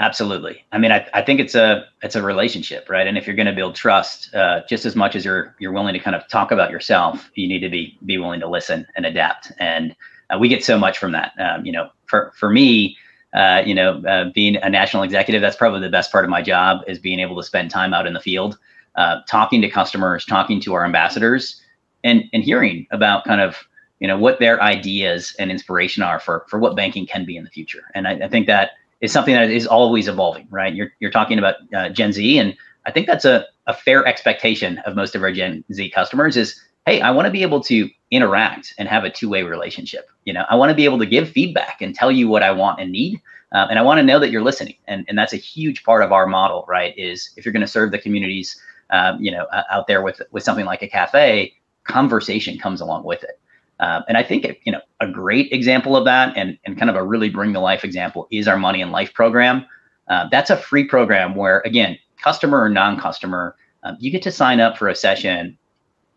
Absolutely. 0.01 0.65
I 0.73 0.79
mean, 0.79 0.91
I, 0.91 1.07
I 1.15 1.23
think 1.23 1.39
it's 1.39 1.55
a 1.55 1.87
it's 2.03 2.17
a 2.17 2.23
relationship, 2.23 2.91
right? 2.91 3.07
And 3.07 3.17
if 3.17 3.27
you're 3.27 3.37
going 3.37 3.47
to 3.47 3.53
build 3.53 3.77
trust, 3.77 4.35
uh, 4.35 4.63
just 4.69 4.85
as 4.87 4.97
much 4.97 5.15
as 5.15 5.25
you're 5.25 5.55
you're 5.61 5.73
willing 5.73 5.95
to 5.95 6.01
kind 6.01 6.17
of 6.17 6.27
talk 6.29 6.51
about 6.51 6.71
yourself, 6.71 7.31
you 7.35 7.47
need 7.47 7.61
to 7.61 7.69
be 7.69 7.97
be 8.05 8.19
willing 8.19 8.41
to 8.41 8.49
listen 8.49 8.87
and 8.97 9.07
adapt. 9.07 9.53
And 9.59 9.95
uh, 10.31 10.39
we 10.39 10.49
get 10.49 10.65
so 10.65 10.79
much 10.79 10.99
from 10.99 11.13
that. 11.13 11.33
Um, 11.39 11.65
you 11.65 11.71
know, 11.71 11.91
for 12.07 12.33
for 12.35 12.51
me, 12.51 12.97
uh, 13.35 13.63
you 13.65 13.75
know, 13.75 14.03
uh, 14.05 14.31
being 14.35 14.57
a 14.57 14.69
national 14.69 15.05
executive, 15.05 15.41
that's 15.41 15.57
probably 15.57 15.81
the 15.81 15.91
best 15.91 16.11
part 16.11 16.25
of 16.25 16.31
my 16.31 16.43
job 16.43 16.83
is 16.89 16.99
being 16.99 17.21
able 17.21 17.37
to 17.37 17.43
spend 17.45 17.71
time 17.71 17.95
out 17.95 18.07
in 18.07 18.15
the 18.15 18.21
field, 18.21 18.59
uh, 18.97 19.21
talking 19.29 19.61
to 19.63 19.69
customers, 19.69 20.25
talking 20.25 20.61
to 20.61 20.75
our 20.75 20.85
ambassadors, 20.85 21.61
and 22.05 22.25
and 22.33 22.45
hearing 22.45 22.87
about 22.93 23.25
kind 23.25 23.41
of 23.41 23.67
you 23.99 24.07
know 24.07 24.19
what 24.19 24.39
their 24.39 24.63
ideas 24.63 25.35
and 25.39 25.51
inspiration 25.51 26.03
are 26.03 26.21
for 26.21 26.45
for 26.49 26.59
what 26.59 26.77
banking 26.77 27.07
can 27.07 27.25
be 27.25 27.37
in 27.37 27.45
the 27.45 27.51
future. 27.51 27.85
And 27.95 28.07
I, 28.07 28.13
I 28.27 28.29
think 28.29 28.47
that 28.47 28.73
is 29.01 29.13
something 29.13 29.35
that 29.35 29.51
is 29.51 29.67
always 29.67 30.09
evolving, 30.09 30.47
right? 30.51 30.75
You're, 30.75 30.93
you're 31.01 31.11
talking 31.11 31.39
about 31.39 31.57
uh, 31.75 31.89
Gen 31.91 32.13
Z, 32.13 32.39
and 32.39 32.57
I 32.87 32.91
think 32.91 33.07
that's 33.07 33.25
a, 33.25 33.47
a 33.67 33.75
fair 33.75 34.07
expectation 34.07 34.79
of 34.79 34.97
most 34.97 35.15
of 35.15 35.23
our 35.23 35.33
Gen 35.33 35.65
Z 35.73 35.91
customers 35.91 36.37
is, 36.37 36.61
hey, 36.87 37.01
I 37.01 37.11
want 37.11 37.27
to 37.27 37.31
be 37.31 37.43
able 37.43 37.63
to 37.65 37.89
interact 38.11 38.75
and 38.79 38.89
have 38.89 39.05
a 39.05 39.11
two-way 39.11 39.43
relationship. 39.43 40.09
You 40.25 40.33
know, 40.33 40.45
I 40.49 40.55
want 40.55 40.71
to 40.71 40.75
be 40.75 40.85
able 40.85 40.99
to 41.01 41.07
give 41.07 41.29
feedback 41.29 41.83
and 41.83 41.95
tell 41.95 42.11
you 42.11 42.29
what 42.29 42.43
I 42.43 42.51
want 42.53 42.81
and 42.81 42.93
need, 42.93 43.21
uh, 43.53 43.67
and 43.69 43.79
I 43.79 43.83
want 43.83 43.99
to 43.99 44.03
know 44.03 44.19
that 44.19 44.31
you're 44.31 44.43
listening. 44.43 44.77
And 44.87 45.05
and 45.09 45.19
that's 45.19 45.33
a 45.33 45.39
huge 45.39 45.83
part 45.85 46.03
of 46.03 46.13
our 46.13 46.27
model, 46.27 46.65
right? 46.67 46.97
Is 46.97 47.31
if 47.37 47.45
you're 47.45 47.53
going 47.53 47.61
to 47.63 47.69
serve 47.69 47.91
the 47.91 47.99
communities, 47.99 48.61
um, 48.91 49.21
you 49.21 49.31
know, 49.31 49.47
out 49.71 49.87
there 49.87 50.03
with 50.03 50.23
with 50.31 50.43
something 50.43 50.67
like 50.67 50.83
a 50.83 50.89
cafe, 50.89 51.55
conversation 51.85 52.59
comes 52.59 52.81
along 52.81 53.05
with 53.05 53.23
it. 53.23 53.41
Uh, 53.81 54.03
and 54.09 54.17
I 54.17 54.23
think 54.23 54.47
you 54.65 54.73
know 54.73 54.81
a 55.01 55.09
great 55.09 55.53
example 55.53 55.97
of 55.97 56.05
that, 56.05 56.37
and 56.37 56.59
and 56.65 56.79
kind 56.79 56.91
of 56.91 56.97
a 56.97 57.03
really 57.03 57.29
bring 57.29 57.53
the 57.53 57.61
life 57.61 57.85
example 57.85 58.29
is 58.31 58.47
our 58.47 58.57
Money 58.57 58.81
and 58.81 58.93
Life 58.93 59.13
program. 59.15 59.67
Uh, 60.09 60.29
that's 60.31 60.51
a 60.51 60.57
free 60.57 60.85
program 60.85 61.35
where 61.35 61.61
again, 61.65 61.99
customer 62.23 62.61
or 62.63 62.69
non-customer, 62.69 63.57
um, 63.83 63.97
you 63.99 64.11
get 64.11 64.23
to 64.23 64.31
sign 64.31 64.61
up 64.61 64.79
for 64.79 64.89
a 64.89 64.95
session 64.95 65.59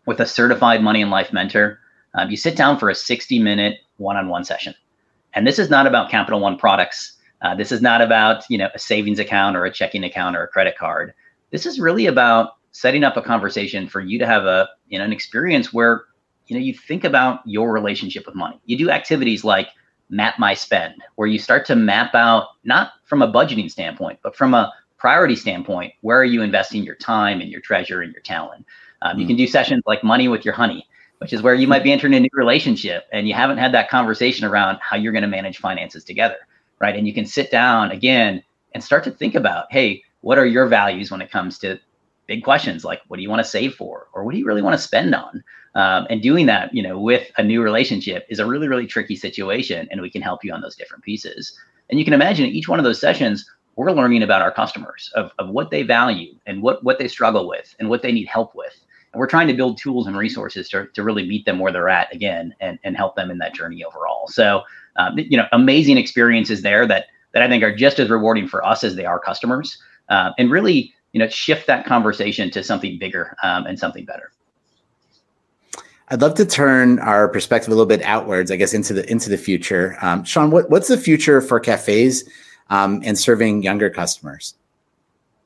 with 0.06 0.20
a 0.20 0.26
certified 0.26 0.82
Money 0.82 1.02
and 1.02 1.10
Life 1.10 1.32
mentor. 1.32 1.80
Um, 2.14 2.30
you 2.30 2.36
sit 2.36 2.56
down 2.56 2.78
for 2.78 2.88
a 2.88 2.94
60-minute 2.94 3.78
one-on-one 3.98 4.44
session, 4.44 4.74
and 5.34 5.46
this 5.46 5.58
is 5.58 5.68
not 5.68 5.86
about 5.86 6.10
Capital 6.10 6.40
One 6.40 6.56
products. 6.56 7.16
Uh, 7.42 7.54
this 7.54 7.72
is 7.72 7.82
not 7.82 8.00
about 8.00 8.44
you 8.48 8.58
know 8.58 8.68
a 8.72 8.78
savings 8.78 9.18
account 9.18 9.56
or 9.56 9.64
a 9.64 9.72
checking 9.72 10.04
account 10.04 10.36
or 10.36 10.44
a 10.44 10.48
credit 10.48 10.76
card. 10.78 11.12
This 11.50 11.66
is 11.66 11.80
really 11.80 12.06
about 12.06 12.57
setting 12.78 13.02
up 13.02 13.16
a 13.16 13.22
conversation 13.22 13.88
for 13.88 14.00
you 14.00 14.20
to 14.20 14.26
have 14.26 14.44
a 14.44 14.68
you 14.88 14.98
know 14.98 15.04
an 15.04 15.12
experience 15.12 15.72
where 15.72 16.04
you 16.46 16.56
know 16.56 16.62
you 16.62 16.72
think 16.72 17.02
about 17.02 17.40
your 17.44 17.72
relationship 17.72 18.24
with 18.24 18.36
money. 18.36 18.60
You 18.66 18.78
do 18.78 18.88
activities 18.88 19.42
like 19.42 19.68
map 20.10 20.38
my 20.38 20.54
spend 20.54 20.94
where 21.16 21.26
you 21.26 21.40
start 21.40 21.66
to 21.66 21.74
map 21.74 22.14
out 22.14 22.50
not 22.62 22.92
from 23.04 23.20
a 23.20 23.30
budgeting 23.30 23.68
standpoint 23.68 24.20
but 24.22 24.34
from 24.34 24.54
a 24.54 24.72
priority 24.96 25.34
standpoint 25.36 25.92
where 26.02 26.18
are 26.18 26.24
you 26.24 26.40
investing 26.40 26.84
your 26.84 26.94
time 26.94 27.40
and 27.40 27.50
your 27.50 27.60
treasure 27.60 28.00
and 28.00 28.12
your 28.12 28.22
talent? 28.22 28.64
Um, 29.02 29.16
mm. 29.16 29.20
you 29.20 29.26
can 29.26 29.36
do 29.36 29.46
sessions 29.46 29.82
like 29.84 30.04
money 30.04 30.28
with 30.28 30.44
your 30.44 30.54
honey 30.54 30.86
which 31.18 31.32
is 31.32 31.42
where 31.42 31.54
you 31.54 31.66
might 31.66 31.82
be 31.82 31.90
entering 31.90 32.14
a 32.14 32.20
new 32.20 32.30
relationship 32.32 33.06
and 33.12 33.26
you 33.26 33.34
haven't 33.34 33.58
had 33.58 33.74
that 33.74 33.90
conversation 33.90 34.46
around 34.46 34.78
how 34.80 34.96
you're 34.96 35.12
going 35.12 35.22
to 35.22 35.28
manage 35.28 35.58
finances 35.58 36.04
together 36.04 36.38
right? 36.80 36.94
And 36.94 37.08
you 37.08 37.12
can 37.12 37.26
sit 37.26 37.50
down 37.50 37.90
again 37.90 38.40
and 38.72 38.84
start 38.84 39.02
to 39.04 39.10
think 39.10 39.34
about 39.34 39.66
hey 39.70 40.04
what 40.20 40.38
are 40.38 40.46
your 40.46 40.66
values 40.68 41.10
when 41.10 41.20
it 41.20 41.30
comes 41.30 41.58
to 41.58 41.78
big 42.28 42.44
questions 42.44 42.84
like 42.84 43.00
what 43.08 43.16
do 43.16 43.22
you 43.24 43.30
want 43.30 43.42
to 43.42 43.50
save 43.50 43.74
for? 43.74 44.06
Or 44.12 44.22
what 44.22 44.32
do 44.32 44.38
you 44.38 44.46
really 44.46 44.62
want 44.62 44.74
to 44.74 44.82
spend 44.82 45.14
on? 45.14 45.42
Um, 45.74 46.06
and 46.08 46.22
doing 46.22 46.46
that 46.46 46.72
you 46.72 46.82
know 46.82 46.98
with 46.98 47.28
a 47.36 47.42
new 47.42 47.62
relationship 47.62 48.26
is 48.28 48.38
a 48.38 48.46
really 48.46 48.68
really 48.68 48.86
tricky 48.86 49.16
situation 49.16 49.88
and 49.90 50.00
we 50.00 50.10
can 50.10 50.22
help 50.22 50.44
you 50.44 50.52
on 50.52 50.60
those 50.60 50.76
different 50.76 51.02
pieces. 51.02 51.58
And 51.90 51.98
you 51.98 52.04
can 52.04 52.14
imagine 52.14 52.46
each 52.46 52.68
one 52.68 52.78
of 52.78 52.84
those 52.84 53.00
sessions 53.00 53.50
we're 53.78 53.92
learning 53.92 54.24
about 54.24 54.42
our 54.42 54.50
customers 54.50 55.10
of, 55.14 55.30
of 55.38 55.50
what 55.50 55.70
they 55.70 55.82
value 55.82 56.34
and 56.46 56.62
what 56.62 56.82
what 56.82 56.98
they 56.98 57.08
struggle 57.08 57.48
with 57.48 57.74
and 57.78 57.88
what 57.88 58.02
they 58.02 58.12
need 58.12 58.26
help 58.26 58.54
with. 58.54 58.76
And 59.12 59.20
we're 59.20 59.28
trying 59.28 59.48
to 59.48 59.54
build 59.54 59.78
tools 59.78 60.06
and 60.06 60.16
resources 60.16 60.68
to, 60.70 60.86
to 60.92 61.02
really 61.02 61.26
meet 61.26 61.46
them 61.46 61.58
where 61.58 61.72
they're 61.72 61.88
at 61.88 62.12
again 62.12 62.54
and, 62.60 62.78
and 62.84 62.96
help 62.96 63.16
them 63.16 63.30
in 63.30 63.38
that 63.38 63.54
journey 63.54 63.82
overall. 63.84 64.26
So 64.28 64.62
um, 64.96 65.16
you 65.16 65.36
know 65.36 65.46
amazing 65.52 65.96
experiences 65.96 66.62
there 66.62 66.86
that 66.86 67.06
that 67.32 67.42
i 67.42 67.48
think 67.48 67.62
are 67.62 67.74
just 67.74 68.00
as 68.00 68.10
rewarding 68.10 68.48
for 68.48 68.64
us 68.64 68.82
as 68.82 68.96
they 68.96 69.06
are 69.06 69.20
customers. 69.20 69.78
Uh, 70.08 70.32
and 70.38 70.50
really 70.50 70.94
you 71.18 71.24
know 71.24 71.30
shift 71.30 71.66
that 71.66 71.84
conversation 71.84 72.48
to 72.50 72.62
something 72.62 72.96
bigger 72.98 73.36
um, 73.42 73.66
and 73.66 73.78
something 73.78 74.04
better 74.04 74.30
I'd 76.10 76.22
love 76.22 76.34
to 76.34 76.46
turn 76.46 77.00
our 77.00 77.28
perspective 77.28 77.68
a 77.68 77.72
little 77.72 77.84
bit 77.84 78.00
outwards, 78.00 78.50
I 78.50 78.56
guess, 78.56 78.72
into 78.72 78.94
the 78.94 79.10
into 79.10 79.28
the 79.28 79.36
future. 79.36 79.98
Um, 80.00 80.24
Shaun, 80.24 80.50
what, 80.50 80.70
what's 80.70 80.88
the 80.88 80.96
future 80.96 81.42
for 81.42 81.60
cafes 81.60 82.26
um, 82.70 83.02
and 83.04 83.18
serving 83.18 83.62
younger 83.62 83.90
customers? 83.90 84.54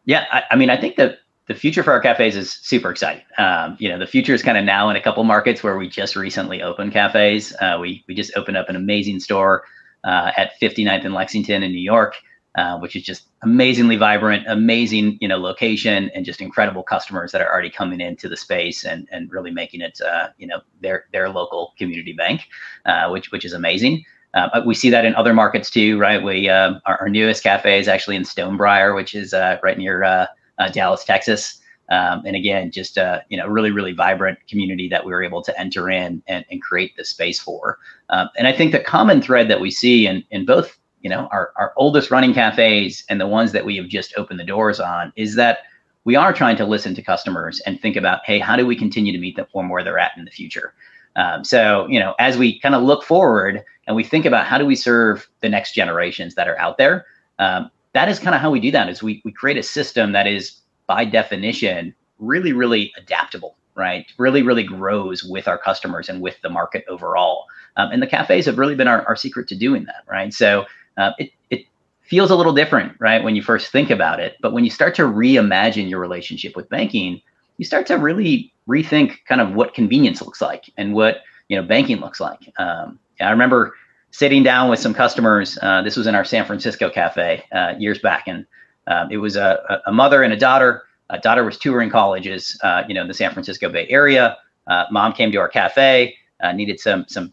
Yeah, 0.04 0.24
I, 0.30 0.44
I, 0.52 0.54
mean, 0.54 0.70
I 0.70 0.80
think 0.80 0.94
that 0.98 1.18
the 1.48 1.54
future 1.56 1.82
for 1.82 1.90
our 1.90 1.98
cafes 1.98 2.36
is 2.36 2.52
super 2.52 2.92
exciting. 2.92 3.24
Um, 3.38 3.76
you 3.80 3.88
know, 3.88 3.98
the 3.98 4.06
future 4.06 4.34
is 4.34 4.42
kind 4.44 4.56
of 4.56 4.64
now 4.64 4.88
in 4.88 4.94
a 4.94 5.02
couple 5.02 5.24
markets 5.24 5.64
where 5.64 5.76
we 5.76 5.88
just 5.88 6.14
recently 6.14 6.62
opened 6.62 6.92
cafes. 6.92 7.52
Uh, 7.60 7.78
we 7.80 8.04
we 8.06 8.14
just 8.14 8.30
opened 8.36 8.56
up 8.56 8.68
an 8.68 8.76
amazing 8.76 9.18
store 9.18 9.64
uh, 10.04 10.30
at 10.36 10.52
59th 10.60 11.04
and 11.04 11.12
Lexington 11.12 11.64
in 11.64 11.72
New 11.72 11.80
York. 11.80 12.14
Uh, 12.54 12.76
which 12.80 12.94
is 12.94 13.02
just 13.02 13.28
amazingly 13.42 13.96
vibrant, 13.96 14.44
amazing, 14.46 15.16
you 15.22 15.26
know, 15.26 15.38
location 15.38 16.10
and 16.14 16.26
just 16.26 16.42
incredible 16.42 16.82
customers 16.82 17.32
that 17.32 17.40
are 17.40 17.50
already 17.50 17.70
coming 17.70 17.98
into 17.98 18.28
the 18.28 18.36
space 18.36 18.84
and, 18.84 19.08
and 19.10 19.32
really 19.32 19.50
making 19.50 19.80
it, 19.80 19.98
uh, 20.02 20.28
you 20.36 20.46
know, 20.46 20.60
their, 20.82 21.06
their 21.14 21.30
local 21.30 21.72
community 21.78 22.12
bank, 22.12 22.42
uh, 22.84 23.08
which, 23.08 23.32
which 23.32 23.46
is 23.46 23.54
amazing. 23.54 24.04
Uh, 24.34 24.60
we 24.66 24.74
see 24.74 24.90
that 24.90 25.06
in 25.06 25.14
other 25.14 25.32
markets 25.32 25.70
too, 25.70 25.98
right? 25.98 26.22
We, 26.22 26.50
uh, 26.50 26.74
our, 26.84 26.98
our, 26.98 27.08
newest 27.08 27.42
cafe 27.42 27.78
is 27.78 27.88
actually 27.88 28.16
in 28.16 28.22
Stonebriar, 28.22 28.94
which 28.94 29.14
is 29.14 29.32
right 29.32 29.78
near 29.78 30.28
Dallas, 30.72 31.04
Texas. 31.04 31.58
Um, 31.90 32.22
and 32.26 32.36
again, 32.36 32.70
just 32.70 32.96
a 32.96 33.24
you 33.28 33.36
know 33.36 33.46
really 33.46 33.70
really 33.70 33.92
vibrant 33.92 34.38
community 34.48 34.88
that 34.88 35.04
we 35.04 35.12
were 35.12 35.22
able 35.22 35.42
to 35.42 35.60
enter 35.60 35.90
in 35.90 36.22
and, 36.26 36.44
and 36.50 36.62
create 36.62 36.96
the 36.96 37.04
space 37.04 37.40
for. 37.40 37.78
Um, 38.08 38.28
and 38.38 38.46
I 38.46 38.52
think 38.52 38.72
the 38.72 38.80
common 38.80 39.20
thread 39.20 39.48
that 39.50 39.60
we 39.60 39.70
see 39.70 40.06
in 40.06 40.24
in 40.30 40.46
both 40.46 40.78
you 41.02 41.10
know, 41.10 41.28
our, 41.32 41.52
our 41.56 41.72
oldest 41.76 42.10
running 42.10 42.32
cafes 42.32 43.04
and 43.08 43.20
the 43.20 43.26
ones 43.26 43.52
that 43.52 43.64
we 43.64 43.76
have 43.76 43.88
just 43.88 44.14
opened 44.16 44.40
the 44.40 44.44
doors 44.44 44.80
on 44.80 45.12
is 45.16 45.34
that 45.34 45.58
we 46.04 46.16
are 46.16 46.32
trying 46.32 46.56
to 46.56 46.64
listen 46.64 46.94
to 46.94 47.02
customers 47.02 47.60
and 47.66 47.80
think 47.80 47.96
about, 47.96 48.20
hey, 48.24 48.38
how 48.38 48.56
do 48.56 48.66
we 48.66 48.76
continue 48.76 49.12
to 49.12 49.18
meet 49.18 49.36
them 49.36 49.68
where 49.68 49.84
they're 49.84 49.98
at 49.98 50.16
in 50.16 50.24
the 50.24 50.30
future? 50.30 50.74
Um, 51.16 51.44
so, 51.44 51.86
you 51.88 52.00
know, 52.00 52.14
as 52.18 52.38
we 52.38 52.58
kind 52.58 52.74
of 52.74 52.82
look 52.82 53.04
forward 53.04 53.62
and 53.86 53.96
we 53.96 54.04
think 54.04 54.24
about 54.24 54.46
how 54.46 54.58
do 54.58 54.64
we 54.64 54.74
serve 54.74 55.28
the 55.40 55.48
next 55.48 55.74
generations 55.74 56.34
that 56.34 56.48
are 56.48 56.58
out 56.58 56.78
there, 56.78 57.06
um, 57.38 57.70
that 57.92 58.08
is 58.08 58.18
kind 58.18 58.34
of 58.34 58.40
how 58.40 58.50
we 58.50 58.60
do 58.60 58.70
that. 58.70 58.88
Is 58.88 59.02
we 59.02 59.20
we 59.24 59.32
create 59.32 59.58
a 59.58 59.62
system 59.62 60.12
that 60.12 60.26
is 60.26 60.60
by 60.86 61.04
definition 61.04 61.94
really 62.18 62.52
really 62.52 62.92
adaptable, 62.96 63.56
right? 63.74 64.06
Really 64.16 64.42
really 64.42 64.64
grows 64.64 65.22
with 65.22 65.46
our 65.46 65.58
customers 65.58 66.08
and 66.08 66.22
with 66.22 66.40
the 66.40 66.48
market 66.48 66.84
overall. 66.88 67.46
Um, 67.76 67.90
and 67.92 68.02
the 68.02 68.06
cafes 68.06 68.46
have 68.46 68.58
really 68.58 68.74
been 68.74 68.88
our, 68.88 69.06
our 69.06 69.16
secret 69.16 69.48
to 69.48 69.56
doing 69.56 69.84
that, 69.84 70.04
right? 70.08 70.32
So 70.32 70.64
uh, 70.96 71.12
it, 71.18 71.30
it 71.50 71.66
feels 72.02 72.30
a 72.30 72.36
little 72.36 72.52
different, 72.52 72.94
right, 73.00 73.22
when 73.22 73.36
you 73.36 73.42
first 73.42 73.72
think 73.72 73.90
about 73.90 74.20
it. 74.20 74.36
But 74.40 74.52
when 74.52 74.64
you 74.64 74.70
start 74.70 74.94
to 74.96 75.02
reimagine 75.02 75.88
your 75.88 76.00
relationship 76.00 76.56
with 76.56 76.68
banking, 76.68 77.20
you 77.58 77.64
start 77.64 77.86
to 77.86 77.98
really 77.98 78.52
rethink 78.68 79.18
kind 79.26 79.40
of 79.40 79.54
what 79.54 79.74
convenience 79.74 80.22
looks 80.22 80.40
like 80.40 80.70
and 80.76 80.94
what 80.94 81.22
you 81.48 81.56
know 81.56 81.62
banking 81.62 81.98
looks 81.98 82.20
like. 82.20 82.52
Um, 82.58 82.98
I 83.20 83.30
remember 83.30 83.74
sitting 84.10 84.42
down 84.42 84.68
with 84.70 84.78
some 84.78 84.94
customers. 84.94 85.58
Uh, 85.62 85.82
this 85.82 85.96
was 85.96 86.06
in 86.06 86.14
our 86.14 86.24
San 86.24 86.44
Francisco 86.44 86.90
cafe 86.90 87.44
uh, 87.52 87.74
years 87.78 87.98
back, 87.98 88.28
and 88.28 88.46
um, 88.86 89.10
it 89.10 89.18
was 89.18 89.36
a, 89.36 89.80
a, 89.86 89.92
mother 89.92 90.22
and 90.22 90.32
a 90.32 90.36
daughter. 90.36 90.82
A 91.10 91.18
daughter 91.18 91.44
was 91.44 91.58
touring 91.58 91.90
colleges, 91.90 92.58
uh, 92.62 92.82
you 92.88 92.94
know, 92.94 93.02
in 93.02 93.08
the 93.08 93.14
San 93.14 93.32
Francisco 93.32 93.68
Bay 93.68 93.86
Area. 93.88 94.36
Uh, 94.66 94.84
mom 94.90 95.12
came 95.12 95.32
to 95.32 95.38
our 95.38 95.48
cafe, 95.48 96.16
uh, 96.42 96.52
needed 96.52 96.80
some 96.80 97.04
some 97.08 97.32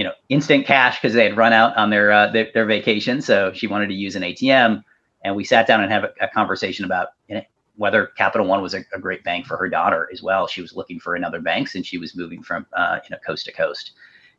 you 0.00 0.04
know 0.04 0.12
instant 0.30 0.64
cash 0.64 0.98
because 0.98 1.12
they 1.12 1.24
had 1.24 1.36
run 1.36 1.52
out 1.52 1.76
on 1.76 1.90
their, 1.90 2.10
uh, 2.10 2.26
their, 2.28 2.48
their 2.54 2.64
vacation. 2.64 3.20
So 3.20 3.52
she 3.52 3.66
wanted 3.66 3.88
to 3.88 3.94
use 3.94 4.16
an 4.16 4.22
ATM, 4.22 4.82
and 5.22 5.36
we 5.36 5.44
sat 5.44 5.66
down 5.66 5.82
and 5.82 5.92
have 5.92 6.04
a, 6.04 6.12
a 6.22 6.28
conversation 6.28 6.86
about 6.86 7.08
you 7.28 7.34
know, 7.34 7.42
whether 7.76 8.06
Capital 8.16 8.46
One 8.46 8.62
was 8.62 8.72
a, 8.72 8.82
a, 8.94 8.98
great 8.98 9.22
bank 9.24 9.44
for 9.44 9.58
her 9.58 9.68
daughter 9.68 10.08
as 10.10 10.22
well. 10.22 10.46
She 10.46 10.62
was 10.62 10.74
looking 10.74 11.00
for 11.00 11.16
another 11.16 11.38
bank 11.38 11.68
since 11.68 11.86
she 11.86 11.98
was 11.98 12.16
moving 12.16 12.42
from 12.42 12.64
uh, 12.72 13.00
you 13.04 13.10
know 13.10 13.18
coast 13.26 13.44
to 13.44 13.52
coast, 13.52 13.92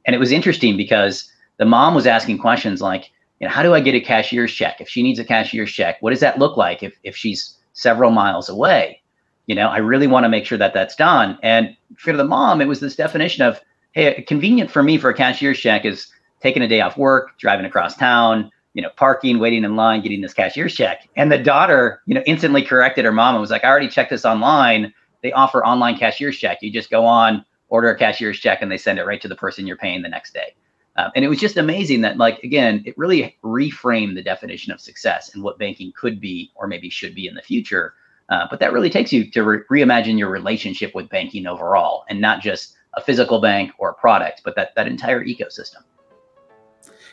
and 0.06 0.16
it 0.16 0.20
was 0.20 0.32
interesting 0.32 0.78
because 0.78 1.32
the 1.58 1.66
mom 1.66 1.94
was 1.94 2.08
asking 2.08 2.40
questions 2.40 2.82
like, 2.82 3.12
you 3.40 3.46
know, 3.46 3.54
how 3.54 3.62
do 3.62 3.76
I 3.76 3.82
get 3.82 3.94
a 3.94 4.02
cashier's 4.02 4.52
check 4.52 4.82
if 4.82 4.90
she 4.90 5.04
needs 5.04 5.20
a 5.20 5.24
cashier's 5.24 5.72
check? 5.72 6.02
What 6.02 6.10
does 6.10 6.22
that 6.22 6.40
look 6.40 6.58
like 6.58 6.82
if 6.82 6.96
if 7.04 7.16
she's 7.16 7.56
several 7.74 8.10
miles 8.10 8.50
away? 8.50 9.00
You 9.46 9.54
know, 9.54 9.68
I 9.68 9.78
really 9.78 10.08
want 10.08 10.24
to 10.24 10.30
make 10.30 10.48
sure 10.48 10.58
that 10.58 10.74
that's 10.74 10.96
done. 10.96 11.38
And 11.44 11.78
for 11.98 12.14
the 12.14 12.24
mom, 12.24 12.62
it 12.62 12.68
was 12.68 12.80
this 12.80 12.96
definition 12.96 13.44
of 13.44 13.62
hey, 13.94 14.22
convenient 14.24 14.72
for 14.72 14.84
me 14.84 14.98
for 14.98 15.10
a 15.10 15.14
cashier's 15.14 15.60
check 15.60 15.86
is 15.86 16.08
taking 16.42 16.64
a 16.64 16.68
day 16.68 16.82
off 16.82 16.98
work, 16.98 17.38
driving 17.38 17.66
across 17.66 17.96
town, 17.96 18.52
you 18.74 18.82
know, 18.82 18.90
parking, 18.96 19.40
waiting 19.40 19.64
in 19.64 19.76
line, 19.76 20.02
getting 20.02 20.22
this 20.22 20.34
cashier's 20.34 20.74
check. 20.74 21.08
And 21.16 21.32
the 21.32 21.38
daughter, 21.38 22.02
you 22.06 22.16
know, 22.16 22.24
instantly 22.26 22.62
corrected 22.62 23.06
her 23.06 23.12
mom 23.12 23.36
and 23.36 23.42
was 23.42 23.52
like, 23.52 23.64
I 23.64 23.70
already 23.70 23.90
checked 23.90 24.12
this 24.12 24.26
online. 24.26 24.94
They 25.22 25.32
offer 25.34 25.64
online 25.64 25.98
cashier's 25.98 26.38
check. 26.38 26.60
You 26.62 26.72
just 26.72 26.90
go 26.90 27.06
on, 27.06 27.46
order 27.70 27.90
a 27.90 27.98
cashier's 27.98 28.40
check, 28.40 28.62
and 28.62 28.72
they 28.72 28.78
send 28.78 28.98
it 28.98 29.06
right 29.06 29.22
to 29.22 29.28
the 29.28 29.36
person 29.36 29.68
you're 29.68 29.78
paying 29.78 30.02
the 30.02 30.10
next 30.10 30.34
day. 30.34 30.56
Um, 30.98 31.12
and 31.16 31.24
it 31.24 31.30
was 31.30 31.40
just 31.40 31.58
amazing 31.58 32.02
that, 32.02 32.18
like, 32.18 32.40
again, 32.44 32.84
it 32.86 32.98
really 32.98 33.38
reframed 33.44 34.16
the 34.16 34.24
definition 34.24 34.74
of 34.74 34.82
success 34.82 35.34
and 35.34 35.44
what 35.44 35.58
banking 35.58 35.94
could 35.96 36.20
be 36.20 36.52
or 36.56 36.68
maybe 36.68 36.90
should 36.90 37.16
be 37.16 37.28
in 37.28 37.36
the 37.36 37.42
future. 37.42 37.94
Uh, 38.30 38.46
but 38.50 38.60
that 38.60 38.74
really 38.74 38.90
takes 38.90 39.14
you 39.14 39.30
to 39.32 39.44
re- 39.44 39.60
reimagine 39.70 40.18
your 40.18 40.30
relationship 40.30 40.94
with 40.96 41.10
banking 41.10 41.48
overall 41.48 42.04
and 42.10 42.20
not 42.20 42.42
just 42.42 42.76
a 42.96 43.02
physical 43.02 43.40
bank 43.40 43.72
or 43.78 43.90
a 43.90 43.94
product, 43.94 44.42
but 44.44 44.56
that, 44.56 44.76
that 44.76 44.88
entire 44.88 45.24
ecosystem. 45.24 45.84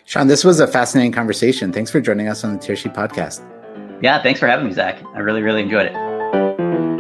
Shaun, 0.05 0.27
this 0.27 0.45
was 0.45 0.61
a 0.61 0.67
fascinating 0.67 1.13
conversation. 1.13 1.73
Thanks 1.73 1.91
for 1.91 2.01
joining 2.01 2.29
us 2.29 2.43
on 2.43 2.55
the 2.55 2.59
Tearsheet 2.59 2.95
podcast. 2.95 3.45
Yeah, 4.03 4.23
thanks 4.23 4.41
for 4.41 4.47
having 4.47 4.67
me, 4.67 4.73
Zach. 4.73 5.03
I 5.15 5.19
really, 5.19 5.43
really 5.43 5.63
enjoyed 5.63 5.87
it. 5.87 6.98